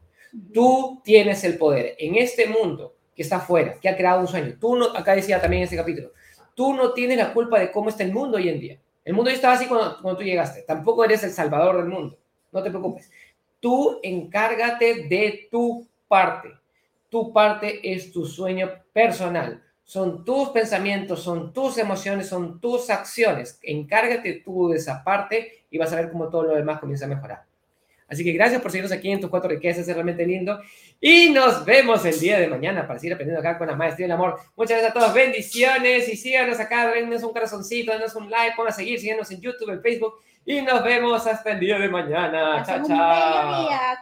Tú 0.54 1.02
tienes 1.04 1.44
el 1.44 1.58
poder 1.58 1.96
en 1.98 2.16
este 2.16 2.48
mundo 2.48 2.96
que 3.16 3.24
está 3.24 3.38
afuera, 3.38 3.78
que 3.82 3.90
ha 3.90 3.98
creado 3.98 4.22
un 4.22 4.28
sueño. 4.28 4.56
Tú 4.60 4.76
no, 4.76 4.96
acá 4.96 5.16
decía 5.16 5.42
también 5.42 5.62
en 5.62 5.64
este 5.66 5.76
capítulo, 5.76 6.12
tú 6.54 6.74
no 6.74 6.94
tienes 6.94 7.18
la 7.18 7.34
culpa 7.34 7.60
de 7.60 7.72
cómo 7.72 7.90
está 7.90 8.04
el 8.04 8.14
mundo 8.14 8.38
hoy 8.38 8.50
en 8.50 8.60
día. 8.60 8.80
El 9.04 9.14
mundo 9.14 9.30
ya 9.30 9.36
estaba 9.36 9.54
así 9.54 9.68
cuando, 9.68 10.02
cuando 10.02 10.18
tú 10.18 10.24
llegaste. 10.24 10.64
Tampoco 10.64 11.04
eres 11.04 11.24
el 11.24 11.32
salvador 11.32 11.78
del 11.78 11.88
mundo. 11.88 12.18
No 12.52 12.62
te 12.62 12.70
preocupes. 12.70 13.10
Tú 13.60 14.00
encárgate 14.04 15.08
de 15.08 15.48
tu 15.50 15.88
parte. 16.08 16.50
Tu 17.10 17.32
parte 17.32 17.80
es 17.84 18.12
tu 18.12 18.26
sueño 18.26 18.70
personal. 18.92 19.64
Son 19.84 20.26
tus 20.26 20.50
pensamientos, 20.50 21.24
son 21.24 21.54
tus 21.54 21.78
emociones, 21.78 22.28
son 22.28 22.60
tus 22.60 22.90
acciones. 22.90 23.58
Encárgate 23.64 24.42
tú 24.44 24.70
de 24.70 24.78
esa 24.78 25.02
parte 25.04 25.66
y 25.72 25.78
vas 25.78 25.94
a 25.94 25.96
ver 25.96 26.12
cómo 26.12 26.28
todo 26.28 26.44
lo 26.44 26.56
demás 26.56 26.80
comienza 26.80 27.06
a 27.06 27.10
mejorar. 27.10 27.46
Así 28.08 28.24
que 28.24 28.32
gracias 28.32 28.62
por 28.62 28.72
seguirnos 28.72 28.92
aquí 28.92 29.12
en 29.12 29.20
tus 29.20 29.30
cuatro 29.30 29.50
riquezas, 29.50 29.88
es 29.88 29.94
realmente 29.94 30.26
lindo. 30.26 30.60
Y 31.00 31.30
nos 31.30 31.66
vemos 31.66 32.06
el 32.06 32.20
día 32.20 32.40
de 32.40 32.48
mañana 32.48 32.88
para 32.88 33.00
seguir 33.00 33.14
aprendiendo 33.14 33.42
acá 33.42 33.58
con 33.58 33.68
la 33.68 33.76
maestría 33.76 34.06
del 34.08 34.14
amor. 34.14 34.40
Muchas 34.56 34.80
gracias 34.80 34.92
a 34.92 34.94
todos, 34.94 35.14
bendiciones 35.14 36.08
y 36.10 36.16
síganos 36.16 36.60
acá, 36.60 36.92
denos 36.92 37.24
un 37.24 37.34
corazoncito, 37.34 37.92
denos 37.92 38.16
un 38.16 38.30
like, 38.30 38.56
pongan 38.56 38.72
a 38.72 38.76
seguir, 38.76 39.00
síganos 39.00 39.30
en 39.32 39.42
YouTube, 39.42 39.70
en 39.72 39.82
Facebook 39.82 40.16
y 40.46 40.62
nos 40.62 40.82
vemos 40.82 41.28
hasta 41.28 41.52
el 41.52 41.60
día 41.60 41.78
de 41.78 41.90
mañana. 41.90 42.64
Chao, 42.66 42.82
chao. 42.88 43.98